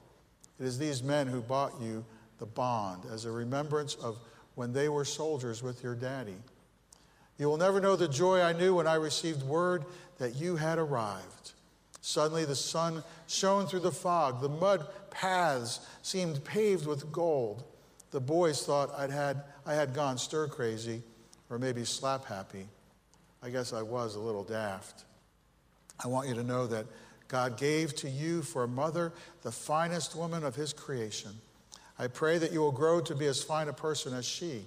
It 0.60 0.66
is 0.66 0.78
these 0.78 1.04
men 1.04 1.28
who 1.28 1.42
bought 1.42 1.74
you 1.82 2.06
the 2.40 2.46
bond 2.46 3.04
as 3.12 3.26
a 3.26 3.32
remembrance 3.32 3.96
of 3.96 4.18
when 4.56 4.74
they 4.74 4.90
were 4.90 5.06
soldiers 5.06 5.62
with 5.62 5.84
your 5.84 5.96
daddy. 5.96 6.38
You 7.38 7.50
will 7.50 7.58
never 7.58 7.82
know 7.82 7.96
the 7.96 8.08
joy 8.08 8.42
I 8.42 8.54
knew 8.54 8.76
when 8.76 8.88
I 8.88 8.96
received 8.96 9.44
word 9.44 9.84
that 10.20 10.36
you 10.36 10.56
had 10.56 10.80
arrived. 10.80 11.52
Suddenly 12.00 12.46
the 12.46 12.56
sun 12.56 13.04
shone 13.28 13.66
through 13.66 13.82
the 13.82 13.92
fog. 13.92 14.42
The 14.42 14.50
mud 14.50 14.88
paths 15.10 15.82
seemed 16.02 16.44
paved 16.46 16.86
with 16.86 17.12
gold. 17.12 17.64
The 18.12 18.22
boys 18.22 18.66
thought 18.66 18.92
I'd 18.98 19.10
had, 19.10 19.42
I 19.66 19.74
had 19.74 19.94
gone 19.94 20.18
stir 20.18 20.48
crazy 20.48 21.02
or 21.50 21.60
maybe 21.60 21.84
slap 21.84 22.26
happy. 22.26 22.68
I 23.44 23.50
guess 23.50 23.74
I 23.74 23.82
was 23.82 24.16
a 24.16 24.20
little 24.20 24.44
daft. 24.44 25.04
I 26.04 26.08
want 26.08 26.28
you 26.28 26.36
to 26.36 26.44
know 26.44 26.68
that 26.68 26.86
God 27.28 27.58
gave 27.58 27.96
to 27.98 28.10
you 28.10 28.42
for 28.42 28.64
a 28.64 28.68
mother 28.68 29.12
the 29.42 29.52
finest 29.52 30.16
woman 30.16 30.44
of 30.44 30.56
his 30.56 30.74
creation. 30.74 31.32
I 31.98 32.08
pray 32.08 32.38
that 32.38 32.52
you 32.52 32.60
will 32.60 32.72
grow 32.72 33.00
to 33.02 33.16
be 33.16 33.26
as 33.26 33.42
fine 33.42 33.70
a 33.70 33.74
person 33.74 34.14
as 34.14 34.26
she. 34.26 34.66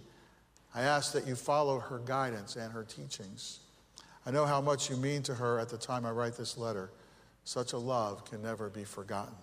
I 0.75 0.83
ask 0.83 1.13
that 1.13 1.27
you 1.27 1.35
follow 1.35 1.79
her 1.79 1.99
guidance 1.99 2.57
and 2.57 2.73
her 2.73 2.85
teachings. 2.85 3.61
I 4.27 4.31
know 4.31 4.47
how 4.47 4.61
much 4.61 4.91
you 4.91 4.97
mean 4.97 5.23
to 5.25 5.35
her 5.35 5.59
at 5.59 5.69
the 5.69 5.79
time 5.79 6.05
I 6.05 6.11
write 6.11 6.37
this 6.37 6.59
letter. 6.59 6.91
Such 7.45 7.73
a 7.73 7.79
love 7.79 8.25
can 8.25 8.43
never 8.43 8.69
be 8.69 8.85
forgotten. 8.85 9.35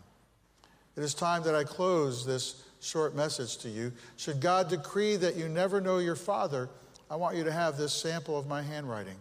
It 0.95 1.03
is 1.03 1.13
time 1.13 1.43
that 1.43 1.55
I 1.55 1.63
close 1.63 2.25
this 2.25 2.63
short 2.79 3.15
message 3.15 3.57
to 3.57 3.69
you. 3.69 3.91
Should 4.17 4.39
God 4.39 4.69
decree 4.69 5.15
that 5.17 5.35
you 5.35 5.49
never 5.49 5.81
know 5.81 5.97
your 5.97 6.15
Father, 6.15 6.69
I 7.09 7.15
want 7.15 7.35
you 7.35 7.43
to 7.43 7.51
have 7.51 7.77
this 7.77 7.93
sample 7.93 8.37
of 8.37 8.47
my 8.47 8.61
handwriting. 8.61 9.17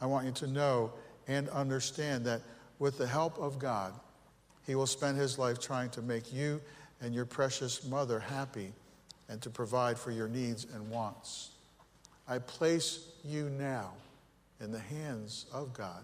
I 0.00 0.06
want 0.06 0.26
you 0.26 0.32
to 0.32 0.46
know 0.46 0.92
and 1.30 1.48
understand 1.50 2.24
that 2.26 2.42
with 2.80 2.98
the 2.98 3.06
help 3.06 3.38
of 3.38 3.60
God, 3.60 3.94
He 4.66 4.74
will 4.74 4.88
spend 4.88 5.16
His 5.16 5.38
life 5.38 5.60
trying 5.60 5.88
to 5.90 6.02
make 6.02 6.32
you 6.32 6.60
and 7.00 7.14
your 7.14 7.24
precious 7.24 7.84
mother 7.84 8.18
happy 8.18 8.72
and 9.28 9.40
to 9.42 9.48
provide 9.48 9.96
for 9.96 10.10
your 10.10 10.26
needs 10.26 10.66
and 10.74 10.90
wants. 10.90 11.50
I 12.26 12.40
place 12.40 13.06
you 13.24 13.48
now 13.48 13.92
in 14.60 14.72
the 14.72 14.80
hands 14.80 15.46
of 15.52 15.72
God. 15.72 16.02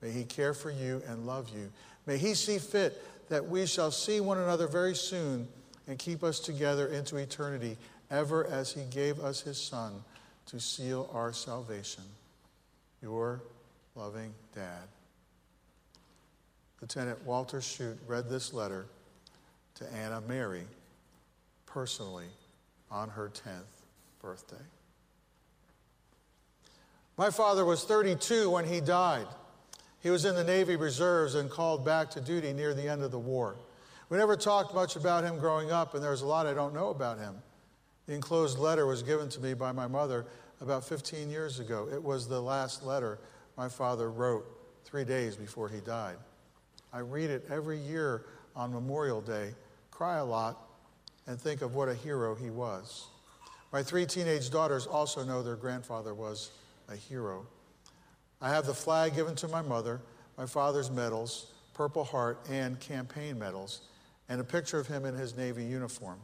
May 0.00 0.12
He 0.12 0.22
care 0.22 0.54
for 0.54 0.70
you 0.70 1.02
and 1.08 1.26
love 1.26 1.48
you. 1.48 1.68
May 2.06 2.16
He 2.16 2.34
see 2.34 2.58
fit 2.58 3.02
that 3.28 3.48
we 3.48 3.66
shall 3.66 3.90
see 3.90 4.20
one 4.20 4.38
another 4.38 4.68
very 4.68 4.94
soon 4.94 5.48
and 5.88 5.98
keep 5.98 6.22
us 6.22 6.38
together 6.38 6.86
into 6.86 7.16
eternity, 7.16 7.76
ever 8.08 8.46
as 8.46 8.72
He 8.72 8.84
gave 8.84 9.18
us 9.18 9.40
His 9.40 9.60
Son 9.60 10.04
to 10.46 10.60
seal 10.60 11.10
our 11.12 11.32
salvation. 11.32 12.04
Your 13.02 13.40
loving 13.96 14.34
dad. 14.54 14.88
Lieutenant 16.80 17.24
Walter 17.24 17.60
Shute 17.60 17.98
read 18.06 18.28
this 18.28 18.52
letter 18.52 18.86
to 19.76 19.92
Anna 19.92 20.20
Mary 20.26 20.64
personally 21.66 22.26
on 22.90 23.08
her 23.08 23.30
10th 23.30 23.82
birthday. 24.20 24.56
My 27.16 27.30
father 27.30 27.64
was 27.64 27.84
32 27.84 28.50
when 28.50 28.64
he 28.64 28.80
died. 28.80 29.26
He 30.00 30.10
was 30.10 30.24
in 30.24 30.34
the 30.34 30.44
Navy 30.44 30.74
Reserves 30.74 31.36
and 31.36 31.48
called 31.48 31.84
back 31.84 32.10
to 32.10 32.20
duty 32.20 32.52
near 32.52 32.74
the 32.74 32.88
end 32.88 33.02
of 33.02 33.12
the 33.12 33.18
war. 33.18 33.56
We 34.10 34.18
never 34.18 34.36
talked 34.36 34.74
much 34.74 34.96
about 34.96 35.24
him 35.24 35.38
growing 35.38 35.70
up, 35.70 35.94
and 35.94 36.02
there's 36.02 36.22
a 36.22 36.26
lot 36.26 36.46
I 36.46 36.54
don't 36.54 36.74
know 36.74 36.90
about 36.90 37.18
him. 37.18 37.36
The 38.06 38.14
enclosed 38.14 38.58
letter 38.58 38.86
was 38.86 39.02
given 39.02 39.28
to 39.30 39.40
me 39.40 39.54
by 39.54 39.72
my 39.72 39.86
mother 39.86 40.26
about 40.60 40.84
15 40.84 41.30
years 41.30 41.60
ago. 41.60 41.88
It 41.90 42.02
was 42.02 42.28
the 42.28 42.40
last 42.40 42.84
letter 42.84 43.18
my 43.56 43.68
father 43.68 44.10
wrote 44.10 44.46
three 44.84 45.04
days 45.04 45.36
before 45.36 45.68
he 45.68 45.80
died. 45.80 46.16
I 46.92 46.98
read 47.00 47.30
it 47.30 47.46
every 47.50 47.78
year 47.78 48.26
on 48.54 48.72
Memorial 48.72 49.20
Day, 49.20 49.54
cry 49.90 50.18
a 50.18 50.24
lot, 50.24 50.58
and 51.26 51.40
think 51.40 51.62
of 51.62 51.74
what 51.74 51.88
a 51.88 51.94
hero 51.94 52.34
he 52.34 52.50
was. 52.50 53.08
My 53.72 53.82
three 53.82 54.06
teenage 54.06 54.50
daughters 54.50 54.86
also 54.86 55.24
know 55.24 55.42
their 55.42 55.56
grandfather 55.56 56.14
was 56.14 56.50
a 56.88 56.96
hero. 56.96 57.46
I 58.40 58.50
have 58.50 58.66
the 58.66 58.74
flag 58.74 59.14
given 59.14 59.34
to 59.36 59.48
my 59.48 59.62
mother, 59.62 60.00
my 60.36 60.46
father's 60.46 60.90
medals, 60.90 61.52
Purple 61.72 62.04
Heart, 62.04 62.46
and 62.48 62.78
campaign 62.78 63.38
medals, 63.38 63.80
and 64.28 64.40
a 64.40 64.44
picture 64.44 64.78
of 64.78 64.86
him 64.86 65.04
in 65.04 65.16
his 65.16 65.36
Navy 65.36 65.64
uniform. 65.64 66.20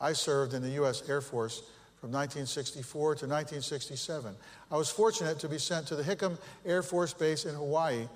I 0.00 0.12
served 0.12 0.52
in 0.52 0.62
the 0.62 0.70
U.S. 0.70 1.08
Air 1.08 1.20
Force 1.20 1.62
from 2.00 2.12
1964 2.12 3.02
to 3.16 3.26
1967. 3.26 4.34
I 4.70 4.76
was 4.76 4.88
fortunate 4.88 5.38
to 5.40 5.48
be 5.48 5.58
sent 5.58 5.86
to 5.88 5.96
the 5.96 6.02
Hickam 6.02 6.38
Air 6.64 6.82
Force 6.82 7.12
Base 7.12 7.44
in 7.44 7.54
Hawaii. 7.54 8.06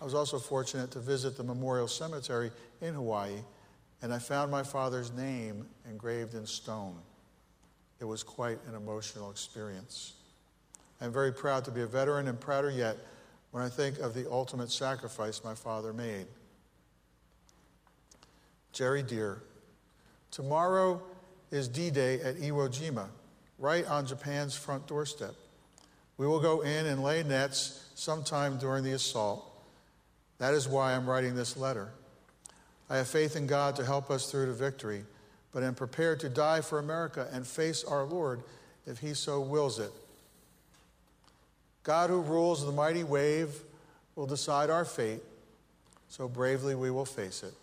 I 0.00 0.04
was 0.04 0.14
also 0.14 0.38
fortunate 0.38 0.90
to 0.92 1.00
visit 1.00 1.36
the 1.36 1.44
Memorial 1.44 1.88
Cemetery 1.88 2.50
in 2.80 2.94
Hawaii, 2.94 3.36
and 4.02 4.12
I 4.12 4.18
found 4.18 4.50
my 4.50 4.62
father's 4.62 5.12
name 5.12 5.66
engraved 5.88 6.34
in 6.34 6.46
stone. 6.46 6.96
It 8.00 8.04
was 8.04 8.22
quite 8.22 8.58
an 8.68 8.74
emotional 8.74 9.30
experience. 9.30 10.14
I'm 11.00 11.12
very 11.12 11.32
proud 11.32 11.64
to 11.66 11.70
be 11.70 11.82
a 11.82 11.86
veteran 11.86 12.28
and 12.28 12.40
prouder 12.40 12.70
yet 12.70 12.96
when 13.50 13.62
I 13.62 13.68
think 13.68 13.98
of 13.98 14.14
the 14.14 14.30
ultimate 14.30 14.70
sacrifice 14.70 15.44
my 15.44 15.54
father 15.54 15.92
made. 15.92 16.26
Jerry 18.72 19.02
Dear, 19.02 19.42
tomorrow 20.30 21.02
is 21.50 21.68
D 21.68 21.90
Day 21.90 22.20
at 22.20 22.36
Iwo 22.36 22.68
Jima, 22.68 23.08
right 23.58 23.86
on 23.86 24.06
Japan's 24.06 24.54
front 24.54 24.86
doorstep. 24.86 25.34
We 26.18 26.26
will 26.26 26.40
go 26.40 26.60
in 26.62 26.86
and 26.86 27.02
lay 27.02 27.22
nets 27.22 27.88
sometime 27.94 28.58
during 28.58 28.84
the 28.84 28.92
assault. 28.92 29.44
That 30.38 30.54
is 30.54 30.68
why 30.68 30.94
I'm 30.94 31.08
writing 31.08 31.34
this 31.34 31.56
letter. 31.56 31.90
I 32.88 32.98
have 32.98 33.08
faith 33.08 33.36
in 33.36 33.46
God 33.46 33.76
to 33.76 33.84
help 33.84 34.10
us 34.10 34.30
through 34.30 34.46
to 34.46 34.52
victory, 34.52 35.04
but 35.52 35.62
am 35.62 35.74
prepared 35.74 36.20
to 36.20 36.28
die 36.28 36.60
for 36.60 36.78
America 36.78 37.28
and 37.32 37.46
face 37.46 37.84
our 37.84 38.04
Lord 38.04 38.42
if 38.86 38.98
He 38.98 39.14
so 39.14 39.40
wills 39.40 39.78
it. 39.78 39.90
God, 41.82 42.10
who 42.10 42.20
rules 42.20 42.64
the 42.64 42.72
mighty 42.72 43.04
wave, 43.04 43.62
will 44.14 44.26
decide 44.26 44.70
our 44.70 44.84
fate, 44.84 45.22
so 46.08 46.28
bravely 46.28 46.74
we 46.74 46.90
will 46.90 47.04
face 47.04 47.42
it. 47.42 47.54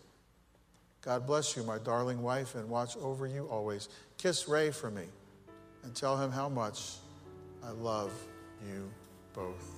God 1.02 1.28
bless 1.28 1.58
you, 1.58 1.64
my 1.64 1.78
darling 1.78 2.22
wife, 2.22 2.56
and 2.56 2.70
watch 2.70 2.96
over 2.98 3.28
you 3.28 3.48
always. 3.48 3.90
Kiss 4.18 4.48
Ray 4.48 4.72
for 4.72 4.90
me 4.90 5.04
and 5.84 5.94
tell 5.94 6.18
him 6.18 6.32
how 6.32 6.50
much 6.50 6.96
I 7.64 7.72
love 7.72 8.12
you 8.68 8.90
both. 9.34 9.70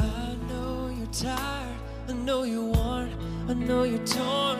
I 0.00 0.36
know 0.48 0.94
you're 0.96 1.06
tired, 1.12 1.78
I 2.08 2.12
know 2.12 2.42
you're 2.42 2.62
worn, 2.62 3.10
I 3.48 3.54
know 3.54 3.84
you're 3.84 4.06
torn 4.06 4.58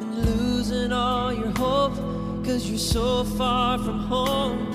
and 0.00 0.24
losing 0.24 0.92
all 0.92 1.32
your 1.32 1.50
hope 1.50 1.94
cause 2.44 2.68
you're 2.68 2.78
so 2.78 3.24
far 3.24 3.78
from 3.78 4.00
home. 4.00 4.72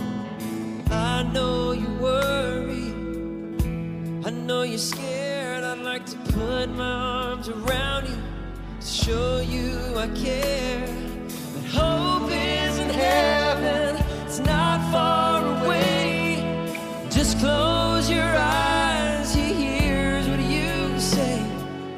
I 0.89 1.23
know 1.23 1.71
you 1.71 1.87
worry, 1.99 2.87
I 4.25 4.29
know 4.29 4.63
you're 4.63 4.77
scared. 4.77 5.63
I'd 5.63 5.79
like 5.79 6.05
to 6.07 6.17
put 6.33 6.69
my 6.69 6.83
arms 6.83 7.47
around 7.49 8.09
you 8.09 8.17
to 8.81 8.87
show 8.87 9.39
you 9.39 9.77
I 9.95 10.07
care. 10.07 10.87
But 11.53 11.65
hope 11.65 12.31
is 12.31 12.79
in 12.79 12.89
heaven, 12.89 14.03
it's 14.25 14.39
not 14.39 14.79
far 14.91 15.63
away. 15.63 16.73
Just 17.11 17.37
close 17.39 18.09
your 18.09 18.23
eyes, 18.23 19.35
he 19.35 19.53
hears 19.53 20.27
what 20.27 20.39
you 20.39 20.99
say. 20.99 21.39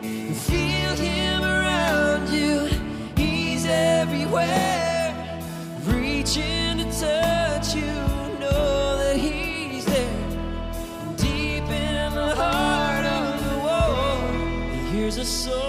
And 0.02 0.36
feel 0.36 0.96
him 0.96 1.44
around 1.44 2.28
you, 2.30 2.70
he's 3.16 3.66
everywhere. 3.66 5.16
Reaching 5.86 6.80
to 6.80 6.86
touch 7.00 7.76
you, 7.76 7.94
know 8.42 8.98
that 8.98 9.16
he's 9.16 9.86
there. 9.86 10.20
Deep 11.16 11.64
in 11.64 12.14
the 12.14 12.36
heart 12.36 13.06
of 13.06 13.26
the 13.46 13.56
world, 13.66 14.72
he 14.74 14.98
hears 14.98 15.18
a 15.18 15.24
soldier's 15.24 15.63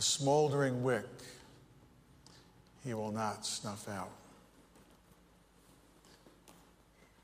A 0.00 0.02
smoldering 0.02 0.82
wick 0.82 1.04
he 2.82 2.94
will 2.94 3.12
not 3.12 3.44
snuff 3.44 3.86
out. 3.86 4.08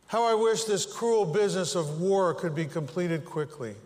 How 0.09 0.25
I 0.25 0.35
wish 0.35 0.65
this 0.65 0.85
cruel 0.85 1.25
business 1.25 1.75
of 1.75 2.03
war 2.03 2.35
could 2.35 2.55
be 2.55 2.67
completed 2.67 3.25
quickly. 3.25 3.77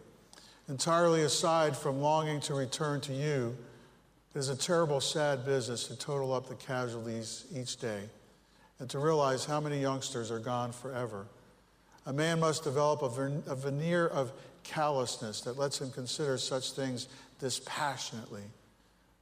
Entirely 0.69 1.23
aside 1.23 1.77
from 1.77 2.01
longing 2.01 2.41
to 2.41 2.55
return 2.55 3.01
to 3.03 3.13
you, 3.13 3.57
it 4.35 4.39
is 4.41 4.49
a 4.49 4.57
terrible, 4.57 5.01
sad 5.01 5.45
business 5.47 5.85
to 5.85 5.97
total 5.97 6.33
up 6.33 6.49
the 6.49 6.57
casualties 6.57 7.45
each 7.55 7.77
day 7.77 8.01
and 8.81 8.91
to 8.91 8.99
realize 8.99 9.45
how 9.45 9.61
many 9.61 9.81
youngsters 9.81 10.33
are 10.33 10.41
gone 10.41 10.73
forever. 10.73 11.27
A 12.07 12.13
man 12.13 12.41
must 12.41 12.65
develop 12.65 13.03
a, 13.03 13.55
veneer 13.55 14.09
of 14.09 14.33
callousness 14.65 15.43
that 15.43 15.57
lets 15.57 15.81
him 15.81 15.93
consider 15.93 16.37
such 16.39 16.73
things 16.73 17.07
dispassionately. 17.39 18.43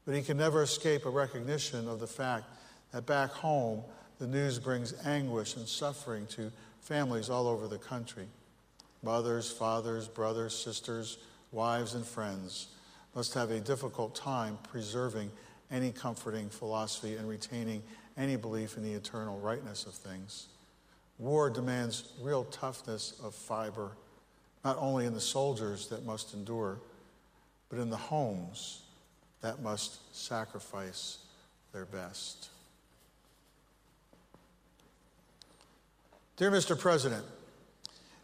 But 0.09 0.17
he 0.17 0.23
can 0.23 0.39
never 0.39 0.63
escape 0.63 1.05
a 1.05 1.11
recognition 1.11 1.87
of 1.87 2.01
the 2.01 2.07
fact 2.07 2.47
that 2.93 3.05
back 3.05 3.31
home, 3.31 3.83
the 4.19 4.27
news 4.27 4.59
brings 4.59 4.95
anguish 5.05 5.55
and 5.57 5.69
suffering 5.69 6.27
to 6.29 6.51
families 6.81 7.29
all 7.29 7.47
over 7.47 7.69
the 7.69 7.77
country. 7.77 8.25
Mothers, 9.03 9.51
fathers, 9.51 10.09
brothers, 10.09 10.57
sisters, 10.57 11.19
wives, 11.53 11.93
and 11.93 12.07
friends 12.07 12.69
must 13.15 13.35
have 13.35 13.51
a 13.51 13.61
difficult 13.61 14.15
time 14.15 14.57
preserving 14.71 15.31
any 15.71 15.93
comforting 15.93 16.49
philosophy 16.49 17.17
and 17.17 17.29
retaining 17.29 17.83
any 18.17 18.37
belief 18.37 18.79
in 18.79 18.83
the 18.83 18.95
eternal 18.95 19.39
rightness 19.41 19.85
of 19.85 19.93
things. 19.93 20.47
War 21.19 21.51
demands 21.51 22.15
real 22.23 22.45
toughness 22.45 23.13
of 23.23 23.35
fiber, 23.35 23.91
not 24.65 24.79
only 24.79 25.05
in 25.05 25.13
the 25.13 25.21
soldiers 25.21 25.89
that 25.89 26.07
must 26.07 26.33
endure, 26.33 26.79
but 27.69 27.79
in 27.79 27.91
the 27.91 27.97
homes 27.99 28.85
that 29.41 29.63
must 29.63 30.15
sacrifice 30.17 31.19
their 31.73 31.85
best. 31.85 32.49
Dear 36.37 36.51
Mr. 36.51 36.79
President, 36.79 37.25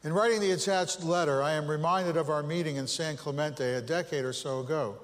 in 0.05 0.13
writing 0.13 0.41
the 0.41 0.53
attached 0.53 1.03
letter, 1.03 1.43
I 1.43 1.53
am 1.53 1.67
reminded 1.67 2.17
of 2.17 2.29
our 2.29 2.43
meeting 2.43 2.77
in 2.77 2.87
San 2.87 3.17
Clemente 3.17 3.75
a 3.75 3.81
decade 3.81 4.25
or 4.25 4.33
so 4.33 4.61
ago. 4.61 4.97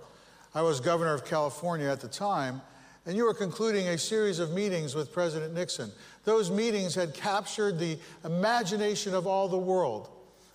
I 0.54 0.62
was 0.62 0.80
governor 0.80 1.14
of 1.14 1.24
California 1.24 1.88
at 1.88 2.00
the 2.00 2.08
time, 2.08 2.60
and 3.06 3.16
you 3.16 3.24
were 3.24 3.34
concluding 3.34 3.88
a 3.88 3.98
series 3.98 4.38
of 4.38 4.52
meetings 4.52 4.94
with 4.94 5.12
President 5.12 5.54
Nixon. 5.54 5.90
Those 6.24 6.50
meetings 6.50 6.94
had 6.94 7.14
captured 7.14 7.78
the 7.78 7.98
imagination 8.24 9.14
of 9.14 9.26
all 9.26 9.48
the 9.48 9.58
world. 9.58 10.10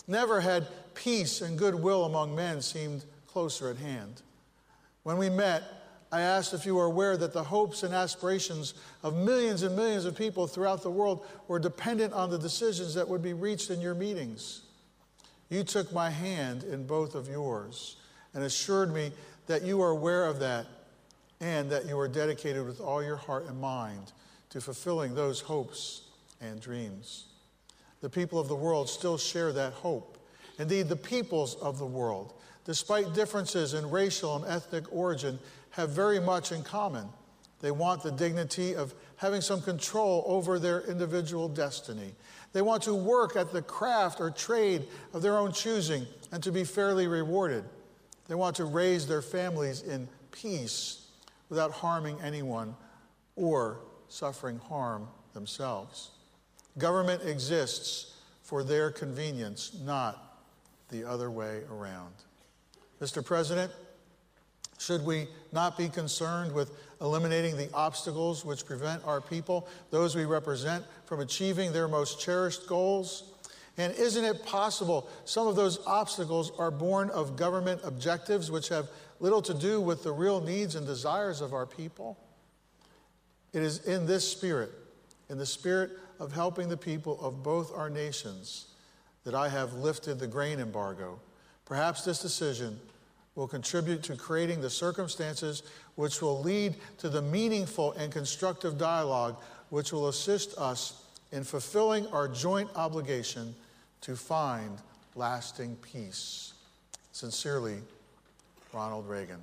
Never 0.08 0.42
had 0.42 0.68
peace 0.94 1.42
and 1.42 1.58
goodwill 1.58 2.06
among 2.06 2.36
men 2.36 2.62
seemed 2.62 3.04
closer 3.28 3.70
at 3.70 3.78
hand. 3.78 4.22
When 5.06 5.20
we 5.20 5.30
met, 5.30 5.62
I 6.12 6.22
asked 6.22 6.56
if 6.56 6.66
you 6.66 6.74
were 6.74 6.86
aware 6.86 7.16
that 7.16 7.32
the 7.32 7.44
hopes 7.44 7.84
and 7.84 7.94
aspirations 7.94 8.74
of 9.04 9.16
millions 9.16 9.62
and 9.62 9.76
millions 9.76 10.06
of 10.06 10.18
people 10.18 10.48
throughout 10.48 10.82
the 10.82 10.90
world 10.90 11.28
were 11.48 11.60
dependent 11.60 12.12
on 12.12 12.32
the 12.32 12.40
decisions 12.40 12.96
that 12.96 13.08
would 13.08 13.22
be 13.22 13.34
reached 13.34 13.70
in 13.70 13.82
your 13.82 13.94
meetings. 13.94 14.64
You 15.50 15.64
took 15.64 15.94
my 15.94 16.10
hand 16.10 16.64
in 16.64 16.88
both 16.88 17.14
of 17.14 17.28
yours 17.28 17.98
and 18.34 18.44
assured 18.44 18.92
me 18.92 19.12
that 19.46 19.62
you 19.62 19.80
are 19.84 19.92
aware 19.92 20.26
of 20.26 20.40
that 20.40 20.66
and 21.40 21.70
that 21.70 21.86
you 21.86 22.00
are 22.00 22.08
dedicated 22.08 22.66
with 22.66 22.82
all 22.82 23.04
your 23.04 23.18
heart 23.18 23.46
and 23.46 23.62
mind 23.62 24.12
to 24.50 24.60
fulfilling 24.60 25.14
those 25.14 25.40
hopes 25.40 26.02
and 26.42 26.60
dreams. 26.60 27.26
The 28.02 28.10
people 28.10 28.40
of 28.40 28.48
the 28.48 28.56
world 28.56 28.90
still 28.90 29.20
share 29.20 29.54
that 29.54 29.74
hope. 29.74 30.18
Indeed, 30.58 30.90
the 30.90 30.96
peoples 30.96 31.54
of 31.58 31.78
the 31.78 31.86
world, 31.86 32.34
despite 32.66 33.14
differences 33.14 33.74
in 33.74 33.90
racial 33.90 34.36
and 34.36 34.46
ethnic 34.46 34.86
origin, 34.92 35.40
have 35.70 35.92
very 35.92 36.20
much 36.20 36.52
in 36.52 36.64
common. 36.64 37.08
They 37.62 37.72
want 37.72 38.04
the 38.04 38.12
dignity 38.12 38.76
of 38.76 38.94
having 39.18 39.42
some 39.42 39.62
control 39.62 40.24
over 40.28 40.60
their 40.60 40.82
individual 40.82 41.48
destiny. 41.48 42.14
They 42.54 42.62
want 42.62 42.84
to 42.84 42.94
work 42.94 43.36
at 43.36 43.52
the 43.52 43.62
craft 43.62 44.20
or 44.20 44.30
trade 44.30 44.88
of 45.14 45.22
their 45.22 45.38
own 45.38 45.52
choosing 45.52 46.06
and 46.32 46.44
to 46.44 46.52
be 46.52 46.64
fairly 46.64 47.08
rewarded. 47.08 47.64
They 48.28 48.36
want 48.36 48.56
to 48.58 48.66
raise 48.66 49.08
their 49.08 49.22
families 49.22 49.82
in 49.82 50.08
peace 50.32 51.08
without 51.50 51.72
harming 51.72 52.20
anyone 52.22 52.76
or 53.36 53.80
suffering 54.10 54.60
harm 54.60 55.08
themselves. 55.34 56.12
Government 56.78 57.24
exists 57.24 58.16
for 58.42 58.64
their 58.64 58.92
convenience, 58.92 59.78
not 59.84 60.40
the 60.90 61.04
other 61.04 61.32
way 61.32 61.62
around. 61.72 62.14
Mr. 63.02 63.24
President, 63.24 63.72
should 64.78 65.06
we 65.06 65.28
not 65.52 65.78
be 65.78 65.90
concerned 65.90 66.52
with 66.54 66.72
eliminating 67.02 67.58
the 67.58 67.70
obstacles 67.74 68.44
which 68.44 68.66
prevent 68.66 69.06
our 69.06 69.22
people, 69.22 69.68
those 69.90 70.16
we 70.16 70.26
represent, 70.26 70.84
from 71.06 71.20
achieving 71.20 71.72
their 71.72 71.88
most 71.88 72.20
cherished 72.20 72.68
goals? 72.68 73.32
And 73.78 73.94
isn't 73.96 74.24
it 74.24 74.46
possible 74.46 75.10
some 75.26 75.48
of 75.48 75.56
those 75.56 75.80
obstacles 75.86 76.52
are 76.58 76.72
born 76.72 77.10
of 77.10 77.36
government 77.36 77.82
objectives 77.84 78.50
which 78.50 78.70
have 78.70 78.90
little 79.20 79.42
to 79.42 79.54
do 79.54 79.82
with 79.82 80.04
the 80.04 80.12
real 80.12 80.42
needs 80.42 80.76
and 80.76 80.86
desires 80.86 81.42
of 81.42 81.54
our 81.54 81.66
people? 81.66 82.18
It 83.54 83.62
is 83.62 83.86
in 83.86 84.06
this 84.06 84.30
spirit, 84.30 84.72
in 85.30 85.38
the 85.38 85.46
spirit 85.46 85.92
of 86.20 86.32
helping 86.34 86.70
the 86.70 86.78
people 86.78 87.20
of 87.22 87.44
both 87.44 87.74
our 87.76 87.90
nations, 87.90 88.68
that 89.24 89.34
I 89.34 89.50
have 89.50 89.74
lifted 89.74 90.20
the 90.20 90.28
grain 90.28 90.60
embargo. 90.60 91.20
Perhaps 91.66 92.06
this 92.06 92.22
decision 92.22 92.80
will 93.36 93.48
contribute 93.48 94.02
to 94.04 94.16
creating 94.16 94.62
the 94.62 94.70
circumstances 94.70 95.64
which 95.96 96.22
will 96.22 96.42
lead 96.42 96.76
to 97.00 97.10
the 97.10 97.22
meaningful 97.22 97.92
and 97.94 98.12
constructive 98.12 98.78
dialogue 98.78 99.36
which 99.70 99.92
will 99.92 100.08
assist 100.08 100.58
us 100.58 101.04
in 101.32 101.44
fulfilling 101.44 102.08
our 102.08 102.28
joint 102.28 102.70
obligation 102.76 103.54
to 104.02 104.16
find 104.16 104.78
lasting 105.16 105.76
peace. 105.78 106.54
Sincerely, 107.12 107.80
Ronald 108.74 109.08
Reagan. 109.10 109.40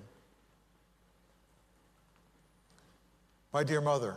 My 3.52 3.64
dear 3.64 3.80
mother, 3.80 4.16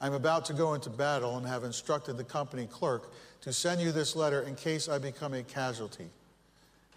I'm 0.00 0.14
about 0.14 0.44
to 0.46 0.52
go 0.52 0.74
into 0.74 0.90
battle 0.90 1.36
and 1.36 1.46
have 1.46 1.62
instructed 1.62 2.16
the 2.16 2.24
company 2.24 2.66
clerk 2.66 3.12
to 3.42 3.52
send 3.52 3.80
you 3.80 3.92
this 3.92 4.16
letter 4.16 4.42
in 4.42 4.56
case 4.56 4.88
I 4.88 4.98
become 4.98 5.34
a 5.34 5.42
casualty. 5.44 6.08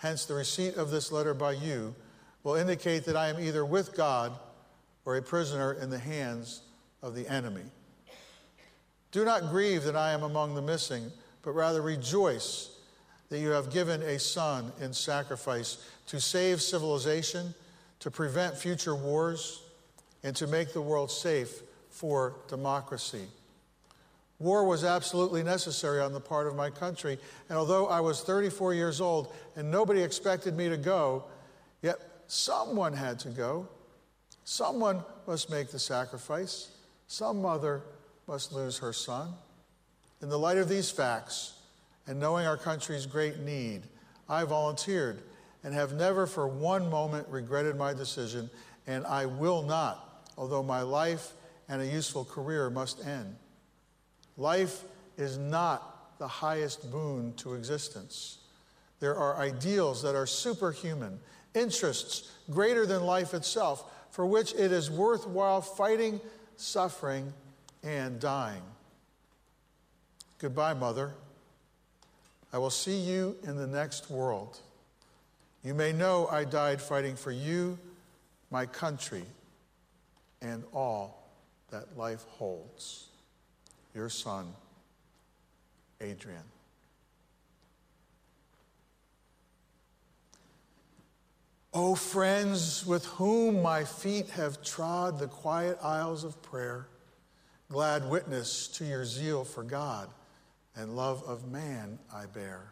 Hence, 0.05 0.25
the 0.25 0.35
receipt 0.35 0.75
of 0.75 0.91
this 0.91 1.11
letter 1.11 1.33
by 1.33 1.53
you 1.53 1.95
will 2.43 2.53
indicate 2.53 3.05
that 3.05 3.15
I 3.15 3.29
am 3.29 3.39
either 3.39 3.65
with 3.65 3.95
God 3.95 4.33
or 5.03 5.17
a 5.17 5.21
prisoner 5.23 5.73
in 5.73 5.89
the 5.89 5.97
hands 5.97 6.61
of 7.01 7.15
the 7.15 7.27
enemy. 7.27 7.63
Do 9.11 9.25
not 9.25 9.49
grieve 9.49 9.83
that 9.85 9.95
I 9.95 10.11
am 10.11 10.21
among 10.21 10.53
the 10.53 10.61
missing, 10.61 11.11
but 11.41 11.53
rather 11.53 11.81
rejoice 11.81 12.69
that 13.29 13.39
you 13.39 13.49
have 13.49 13.73
given 13.73 14.03
a 14.03 14.19
son 14.19 14.71
in 14.79 14.93
sacrifice 14.93 15.83
to 16.05 16.21
save 16.21 16.61
civilization, 16.61 17.55
to 18.01 18.11
prevent 18.11 18.55
future 18.55 18.95
wars, 18.95 19.63
and 20.21 20.35
to 20.35 20.45
make 20.45 20.71
the 20.71 20.83
world 20.83 21.09
safe 21.09 21.63
for 21.89 22.35
democracy. 22.47 23.25
War 24.39 24.65
was 24.65 24.83
absolutely 24.83 25.43
necessary 25.43 26.01
on 26.01 26.11
the 26.11 26.19
part 26.19 26.47
of 26.47 26.55
my 26.55 26.69
country, 26.69 27.17
and 27.47 27.57
although 27.57 27.87
I 27.87 28.01
was 28.01 28.21
34 28.21 28.73
years 28.73 28.99
old 28.99 29.33
and 29.55 29.71
nobody 29.71 30.01
expected 30.01 30.57
me 30.57 30.67
to 30.67 30.77
go, 30.77 31.23
yet 31.81 31.97
someone 32.27 32.93
had 32.93 33.17
to 33.19 33.29
go. 33.29 33.67
Someone 34.43 35.03
must 35.25 35.49
make 35.49 35.71
the 35.71 35.79
sacrifice. 35.79 36.71
Some 37.07 37.41
mother 37.41 37.81
must 38.27 38.51
lose 38.51 38.77
her 38.79 38.91
son. 38.91 39.33
In 40.21 40.29
the 40.29 40.39
light 40.39 40.57
of 40.57 40.67
these 40.67 40.91
facts, 40.91 41.53
and 42.07 42.19
knowing 42.19 42.45
our 42.45 42.57
country's 42.57 43.05
great 43.05 43.39
need, 43.39 43.83
I 44.27 44.43
volunteered 44.43 45.21
and 45.63 45.73
have 45.73 45.93
never 45.93 46.27
for 46.27 46.47
one 46.47 46.89
moment 46.89 47.27
regretted 47.29 47.75
my 47.75 47.93
decision, 47.93 48.49
and 48.85 49.05
I 49.05 49.25
will 49.25 49.63
not, 49.63 50.29
although 50.37 50.61
my 50.61 50.81
life 50.81 51.31
and 51.67 51.81
a 51.81 51.87
useful 51.87 52.25
career 52.25 52.69
must 52.69 53.03
end. 53.05 53.35
Life 54.37 54.83
is 55.17 55.37
not 55.37 56.17
the 56.19 56.27
highest 56.27 56.91
boon 56.91 57.33
to 57.37 57.53
existence. 57.53 58.39
There 58.99 59.15
are 59.15 59.37
ideals 59.37 60.01
that 60.03 60.15
are 60.15 60.25
superhuman 60.25 61.19
interests 61.53 62.31
greater 62.49 62.85
than 62.85 63.03
life 63.03 63.33
itself, 63.33 63.91
for 64.11 64.25
which 64.25 64.53
it 64.53 64.71
is 64.71 64.89
worthwhile 64.89 65.61
fighting, 65.61 66.19
suffering, 66.57 67.33
and 67.83 68.19
dying. 68.19 68.61
Goodbye, 70.39 70.73
Mother. 70.73 71.13
I 72.51 72.57
will 72.57 72.69
see 72.69 72.97
you 72.97 73.35
in 73.43 73.57
the 73.57 73.67
next 73.67 74.09
world. 74.09 74.59
You 75.63 75.73
may 75.73 75.91
know 75.91 76.27
I 76.27 76.43
died 76.45 76.81
fighting 76.81 77.15
for 77.15 77.31
you, 77.31 77.77
my 78.51 78.65
country, 78.65 79.25
and 80.41 80.63
all 80.73 81.27
that 81.71 81.97
life 81.97 82.23
holds. 82.29 83.07
Your 83.95 84.09
son, 84.09 84.53
Adrian. 86.01 86.43
O 91.73 91.91
oh, 91.91 91.95
friends 91.95 92.85
with 92.85 93.05
whom 93.05 93.61
my 93.61 93.85
feet 93.85 94.29
have 94.29 94.63
trod 94.63 95.17
the 95.17 95.27
quiet 95.27 95.77
aisles 95.81 96.25
of 96.25 96.41
prayer, 96.41 96.87
glad 97.69 98.09
witness 98.09 98.67
to 98.67 98.85
your 98.85 99.05
zeal 99.05 99.45
for 99.45 99.63
God 99.63 100.09
and 100.75 100.95
love 100.95 101.23
of 101.23 101.49
man 101.49 101.97
I 102.13 102.25
bear. 102.25 102.71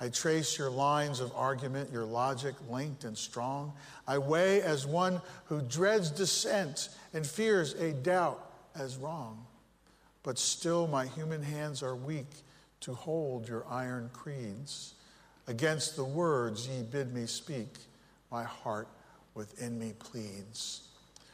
I 0.00 0.08
trace 0.08 0.58
your 0.58 0.70
lines 0.70 1.20
of 1.20 1.32
argument, 1.34 1.90
your 1.92 2.04
logic 2.04 2.54
linked 2.68 3.04
and 3.04 3.16
strong. 3.16 3.72
I 4.06 4.18
weigh 4.18 4.60
as 4.60 4.86
one 4.86 5.22
who 5.46 5.62
dreads 5.62 6.10
dissent 6.10 6.90
and 7.14 7.26
fears 7.26 7.72
a 7.74 7.92
doubt 7.92 8.50
as 8.74 8.96
wrong. 8.96 9.46
But 10.22 10.38
still, 10.38 10.86
my 10.86 11.06
human 11.06 11.42
hands 11.42 11.82
are 11.82 11.96
weak 11.96 12.30
to 12.80 12.94
hold 12.94 13.48
your 13.48 13.64
iron 13.68 14.10
creeds. 14.12 14.94
Against 15.48 15.96
the 15.96 16.04
words 16.04 16.68
ye 16.68 16.82
bid 16.82 17.12
me 17.12 17.26
speak, 17.26 17.74
my 18.30 18.44
heart 18.44 18.88
within 19.34 19.78
me 19.78 19.94
pleads. 19.98 20.82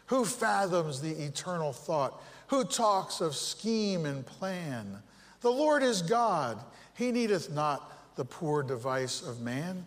Who 0.06 0.24
fathoms 0.24 1.00
the 1.00 1.10
eternal 1.10 1.72
thought? 1.72 2.22
Who 2.48 2.64
talks 2.64 3.20
of 3.20 3.34
scheme 3.34 4.06
and 4.06 4.24
plan? 4.24 5.02
The 5.42 5.50
Lord 5.50 5.82
is 5.82 6.00
God, 6.00 6.58
he 6.94 7.12
needeth 7.12 7.50
not 7.50 8.16
the 8.16 8.24
poor 8.24 8.62
device 8.62 9.22
of 9.22 9.40
man. 9.40 9.86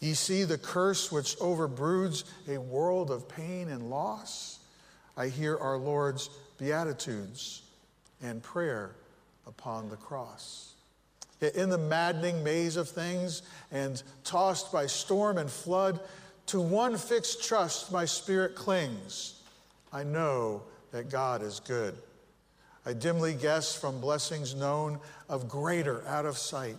Ye 0.00 0.14
see 0.14 0.44
the 0.44 0.58
curse 0.58 1.12
which 1.12 1.36
overbroods 1.38 2.24
a 2.48 2.58
world 2.58 3.10
of 3.10 3.28
pain 3.28 3.68
and 3.68 3.90
loss. 3.90 4.58
I 5.16 5.28
hear 5.28 5.56
our 5.58 5.76
Lord's 5.76 6.28
beatitudes 6.58 7.63
and 8.24 8.42
prayer 8.42 8.96
upon 9.46 9.88
the 9.88 9.96
cross. 9.96 10.72
In 11.54 11.68
the 11.68 11.78
maddening 11.78 12.42
maze 12.42 12.76
of 12.76 12.88
things 12.88 13.42
and 13.70 14.02
tossed 14.24 14.72
by 14.72 14.86
storm 14.86 15.36
and 15.36 15.50
flood, 15.50 16.00
to 16.46 16.60
one 16.60 16.96
fixed 16.96 17.44
trust 17.44 17.92
my 17.92 18.04
spirit 18.04 18.54
clings. 18.54 19.42
I 19.92 20.04
know 20.04 20.62
that 20.90 21.10
God 21.10 21.42
is 21.42 21.60
good. 21.60 21.96
I 22.86 22.94
dimly 22.94 23.34
guess 23.34 23.74
from 23.78 24.00
blessings 24.00 24.54
known 24.54 25.00
of 25.28 25.48
greater 25.48 26.06
out 26.06 26.26
of 26.26 26.38
sight. 26.38 26.76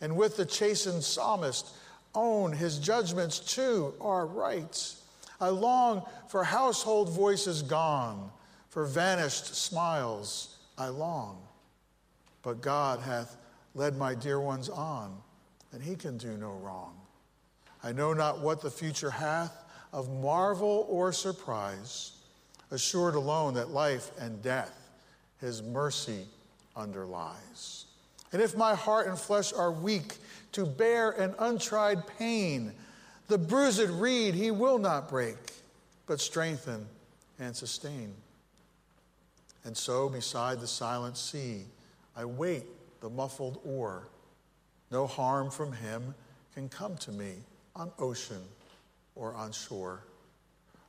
And 0.00 0.16
with 0.16 0.36
the 0.36 0.46
chastened 0.46 1.04
psalmist, 1.04 1.74
own 2.14 2.52
his 2.52 2.78
judgments 2.78 3.38
too 3.38 3.94
are 4.00 4.26
right. 4.26 4.94
I 5.40 5.48
long 5.48 6.02
for 6.28 6.44
household 6.44 7.10
voices 7.10 7.62
gone, 7.62 8.30
for 8.70 8.86
vanished 8.86 9.54
smiles 9.54 10.57
I 10.78 10.88
long. 10.88 11.42
But 12.42 12.60
God 12.60 13.00
hath 13.00 13.36
led 13.74 13.96
my 13.96 14.14
dear 14.14 14.40
ones 14.40 14.68
on, 14.68 15.16
and 15.72 15.82
he 15.82 15.94
can 15.94 16.16
do 16.16 16.36
no 16.36 16.52
wrong. 16.52 16.94
I 17.82 17.92
know 17.92 18.12
not 18.12 18.40
what 18.40 18.60
the 18.60 18.70
future 18.70 19.10
hath 19.10 19.64
of 19.92 20.10
marvel 20.10 20.86
or 20.88 21.12
surprise, 21.12 22.12
assured 22.70 23.14
alone 23.14 23.54
that 23.54 23.70
life 23.70 24.10
and 24.18 24.42
death 24.42 24.90
his 25.40 25.62
mercy 25.62 26.26
underlies. 26.76 27.86
And 28.32 28.42
if 28.42 28.56
my 28.56 28.74
heart 28.74 29.06
and 29.06 29.18
flesh 29.18 29.52
are 29.52 29.72
weak 29.72 30.16
to 30.52 30.66
bear 30.66 31.10
an 31.12 31.34
untried 31.38 32.06
pain, 32.18 32.72
the 33.28 33.38
bruised 33.38 33.88
reed 33.88 34.34
he 34.34 34.50
will 34.50 34.78
not 34.78 35.08
break, 35.08 35.36
but 36.06 36.20
strengthen 36.20 36.86
and 37.38 37.54
sustain. 37.54 38.12
And 39.68 39.76
so, 39.76 40.08
beside 40.08 40.60
the 40.60 40.66
silent 40.66 41.18
sea, 41.18 41.66
I 42.16 42.24
wait 42.24 42.64
the 43.02 43.10
muffled 43.10 43.60
oar. 43.66 44.08
No 44.90 45.06
harm 45.06 45.50
from 45.50 45.72
him 45.72 46.14
can 46.54 46.70
come 46.70 46.96
to 46.96 47.12
me 47.12 47.34
on 47.76 47.92
ocean 47.98 48.40
or 49.14 49.34
on 49.34 49.52
shore. 49.52 50.00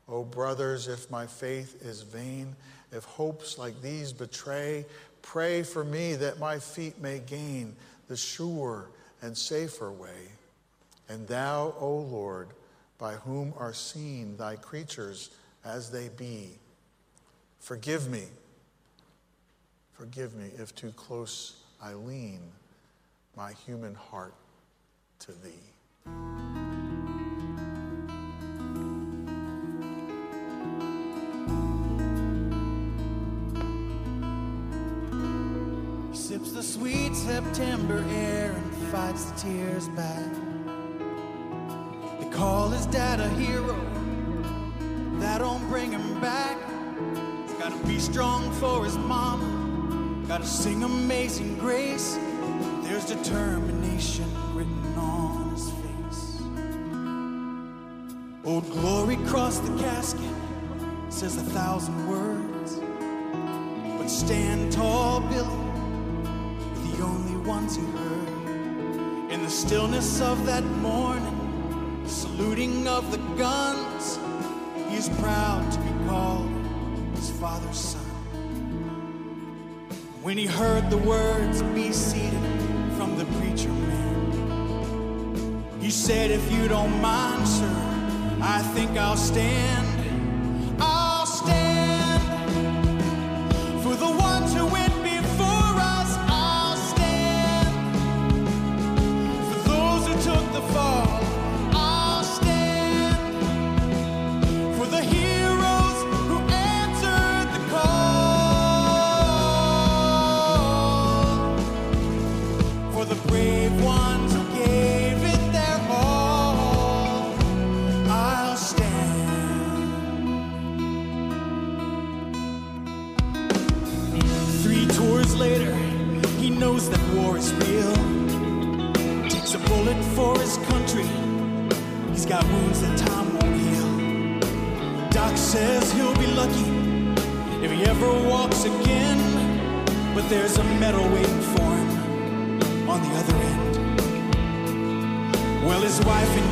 Oh, 0.07 0.23
brothers, 0.23 0.87
if 0.87 1.11
my 1.11 1.27
faith 1.27 1.83
is 1.83 2.03
vain, 2.03 2.55
if 2.93 3.03
hopes 3.03 3.57
like 3.57 3.81
these 3.81 4.13
betray, 4.13 4.85
pray 5.23 5.61
for 5.61 5.83
me 5.83 6.15
that 6.15 6.39
my 6.39 6.57
feet 6.57 7.01
may 7.01 7.19
gain 7.19 7.75
the 8.07 8.15
sure 8.15 8.87
and 9.21 9.37
safer 9.37 9.91
way. 9.91 10.29
And 11.09 11.27
thou, 11.27 11.75
O 11.81 11.97
Lord, 11.97 12.47
by 12.97 13.15
whom 13.15 13.53
are 13.57 13.73
seen 13.73 14.37
thy 14.37 14.55
creatures 14.55 15.31
as 15.65 15.91
they 15.91 16.07
be, 16.07 16.51
forgive 17.59 18.09
me. 18.09 18.23
Forgive 19.99 20.33
me 20.33 20.49
if 20.57 20.73
too 20.73 20.93
close 20.93 21.61
I 21.81 21.93
lean 21.93 22.39
my 23.35 23.51
human 23.51 23.93
heart 23.93 24.33
to 25.19 25.33
thee. 25.33 25.49
sips 36.13 36.51
the 36.53 36.63
sweet 36.63 37.13
September 37.13 38.05
air 38.09 38.51
and 38.51 38.73
fights 38.93 39.25
the 39.25 39.39
tears 39.39 39.89
back. 39.89 40.31
They 42.21 42.29
call 42.29 42.69
his 42.69 42.85
dad 42.85 43.19
a 43.19 43.27
hero, 43.29 43.75
that 45.19 45.39
don't 45.39 45.67
bring 45.67 45.91
him 45.91 46.21
back. 46.21 46.57
He's 47.43 47.57
gotta 47.57 47.85
be 47.85 47.99
strong 47.99 48.49
for 48.53 48.85
his 48.85 48.97
mama, 48.97 49.58
gotta 50.29 50.45
sing 50.45 50.83
amazing 50.83 51.57
grace. 51.57 52.15
There's 52.83 53.03
determination 53.03 54.31
written 54.53 54.93
on 54.95 55.49
his 55.49 55.71
face. 55.71 56.41
Old 58.45 58.69
glory 58.69 59.15
crossed 59.25 59.65
the 59.65 59.75
casket, 59.81 60.29
says 61.09 61.35
a 61.37 61.41
thousand 61.41 62.07
words. 62.07 62.79
But 63.97 64.07
stand 64.07 64.71
tall, 64.71 65.21
Billy 65.21 65.49
the 66.91 67.03
only 67.03 67.47
ones 67.47 67.75
he 67.75 67.81
heard. 67.81 69.31
In 69.31 69.41
the 69.41 69.49
stillness 69.49 70.21
of 70.21 70.45
that 70.45 70.63
morning, 70.63 72.03
saluting 72.05 72.87
of 72.87 73.11
the 73.11 73.17
guns, 73.35 74.19
he 74.89 74.95
is 74.95 75.09
proud 75.09 75.71
to 75.71 75.79
be 75.79 76.07
called 76.07 76.51
his 77.15 77.31
father's 77.31 77.79
son. 77.79 78.08
When 80.21 80.37
he 80.37 80.45
heard 80.45 80.89
the 80.89 80.97
words, 80.97 81.61
be 81.73 81.93
seated 81.93 82.43
from 82.97 83.17
the 83.17 83.23
preacher 83.39 83.69
man, 83.69 85.63
he 85.79 85.89
said, 85.89 86.29
If 86.29 86.51
you 86.51 86.67
don't 86.67 87.01
mind, 87.01 87.47
sir, 87.47 88.37
I 88.41 88.61
think 88.73 88.97
I'll 88.97 89.15
stand. 89.15 89.88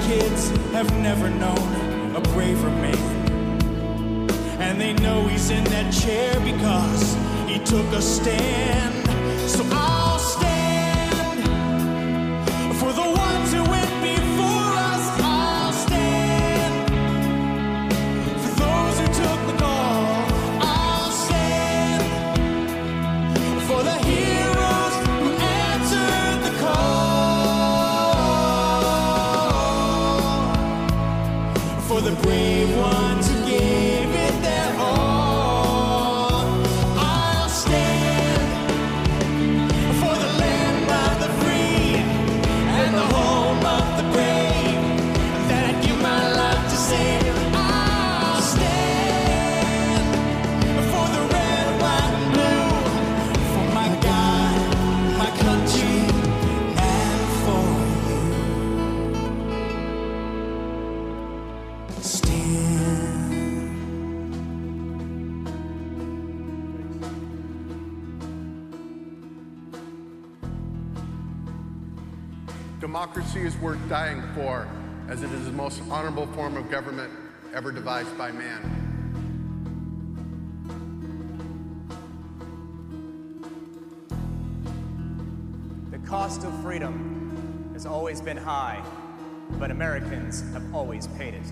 Kids 0.08 0.50
have 0.72 0.90
never 1.00 1.30
known 1.30 2.16
a 2.16 2.22
braver 2.32 2.70
man. 2.70 4.30
And 4.60 4.80
they 4.80 4.94
know 4.94 5.28
he's 5.28 5.50
in 5.50 5.66
that 5.66 5.92
chair 5.92 6.34
because 6.40 7.16
he 7.46 7.60
took 7.60 7.86
a 7.88 8.02
stand. 8.02 9.06
So 9.50 9.68
I'll 9.70 10.20
stand 10.20 11.44
for 12.80 12.94
the 12.94 13.10
ones 13.26 13.54
who 13.54 13.77
Democracy 72.80 73.42
is 73.42 73.58
worth 73.58 73.80
dying 73.90 74.22
for, 74.36 74.68
as 75.10 75.24
it 75.24 75.32
is 75.32 75.46
the 75.46 75.52
most 75.52 75.82
honorable 75.90 76.28
form 76.28 76.56
of 76.56 76.70
government 76.70 77.12
ever 77.56 77.72
devised 77.72 78.16
by 78.20 78.32
man. 78.32 78.62
The 85.90 85.98
cost 86.08 86.44
of 86.44 86.62
freedom 86.62 87.72
has 87.74 87.88
always 87.88 88.22
been 88.22 88.38
high, 88.38 88.84
but 89.58 89.72
Americans 89.72 90.44
have 90.54 90.64
always 90.72 91.08
paid 91.08 91.34
it. 91.34 91.52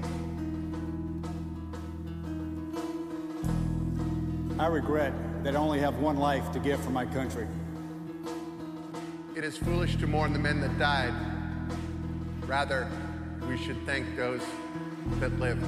I 4.59 4.67
regret 4.67 5.11
that 5.43 5.55
I 5.55 5.59
only 5.59 5.79
have 5.79 5.97
one 5.97 6.17
life 6.17 6.51
to 6.51 6.59
give 6.59 6.79
for 6.83 6.91
my 6.91 7.07
country. 7.07 7.47
It 9.35 9.43
is 9.43 9.57
foolish 9.57 9.97
to 9.97 10.07
mourn 10.07 10.31
the 10.31 10.39
men 10.39 10.61
that 10.61 10.79
died. 10.79 11.13
Rather, 12.47 12.87
we 13.49 13.57
should 13.57 13.85
thank 13.85 14.15
those 14.15 14.39
that 15.19 15.37
live. 15.41 15.59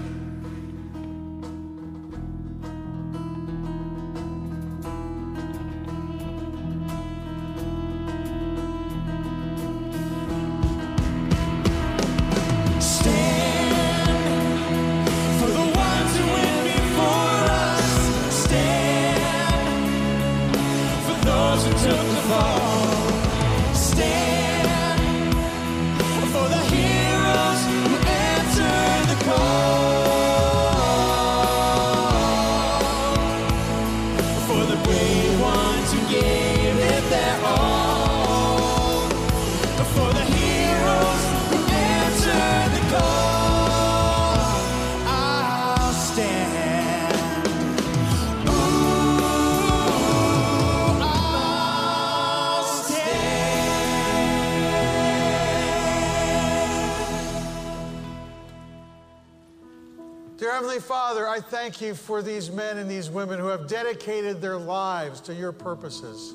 Father, 60.88 61.28
I 61.28 61.42
thank 61.42 61.82
you 61.82 61.94
for 61.94 62.22
these 62.22 62.50
men 62.50 62.78
and 62.78 62.90
these 62.90 63.10
women 63.10 63.40
who 63.40 63.48
have 63.48 63.68
dedicated 63.68 64.40
their 64.40 64.56
lives 64.56 65.20
to 65.22 65.34
your 65.34 65.52
purposes. 65.52 66.34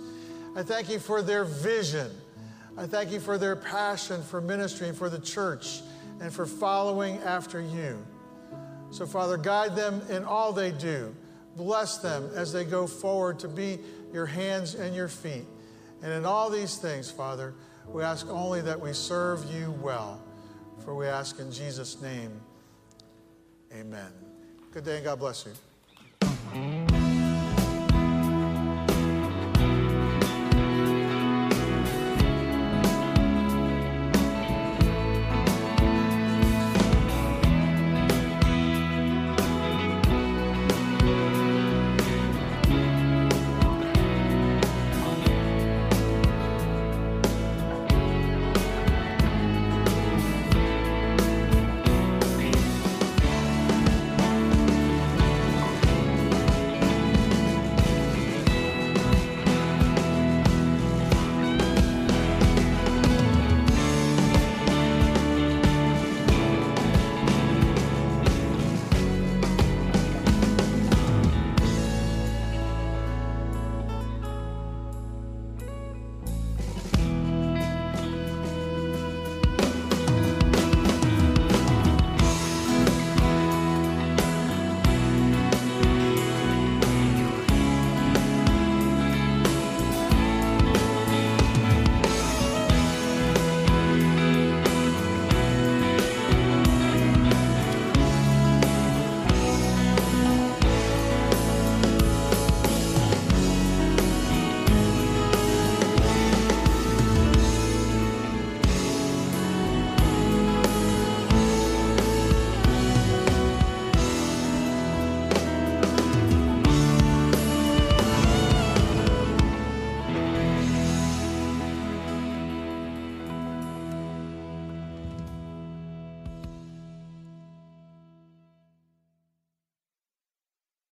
I 0.55 0.63
thank 0.63 0.91
you 0.91 0.99
for 0.99 1.23
their 1.23 1.45
vision. 1.45 2.11
I 2.77 2.87
thank 2.87 3.11
you 3.11 3.19
for 3.19 3.39
their 3.39 3.57
passion 3.57 4.23
for 4.23 4.43
ministry 4.43 4.89
and 4.89 4.97
for 4.97 5.09
the 5.09 5.19
church 5.19 5.81
and 6.21 6.31
for 6.31 6.45
following 6.45 7.17
after 7.19 7.63
you. 7.63 8.05
So, 8.91 9.07
Father, 9.07 9.39
guide 9.39 9.75
them 9.75 10.03
in 10.11 10.23
all 10.23 10.53
they 10.53 10.71
do. 10.71 11.15
Bless 11.57 11.97
them 11.99 12.31
as 12.35 12.53
they 12.53 12.65
go 12.65 12.87
forward 12.87 13.39
to 13.39 13.49
be 13.49 13.79
your 14.13 14.27
hands 14.27 14.75
and 14.75 14.95
your 14.95 15.09
feet. 15.09 15.47
And 16.03 16.13
in 16.13 16.27
all 16.27 16.51
these 16.51 16.77
things, 16.77 17.11
Father, 17.11 17.55
we 17.89 18.03
ask 18.03 18.29
only 18.29 18.61
that 18.61 18.79
we 18.79 18.93
serve 18.93 19.47
you 19.51 19.71
well. 19.81 20.23
For 20.85 20.95
we 20.95 21.07
ask 21.07 21.39
in 21.39 21.51
Jesus' 21.51 22.03
name. 22.03 22.39
Amen. 23.73 24.22
Good 24.73 24.85
day 24.87 24.97
and 24.97 25.05
God 25.05 25.19
bless 25.19 25.45
you. 25.45 27.02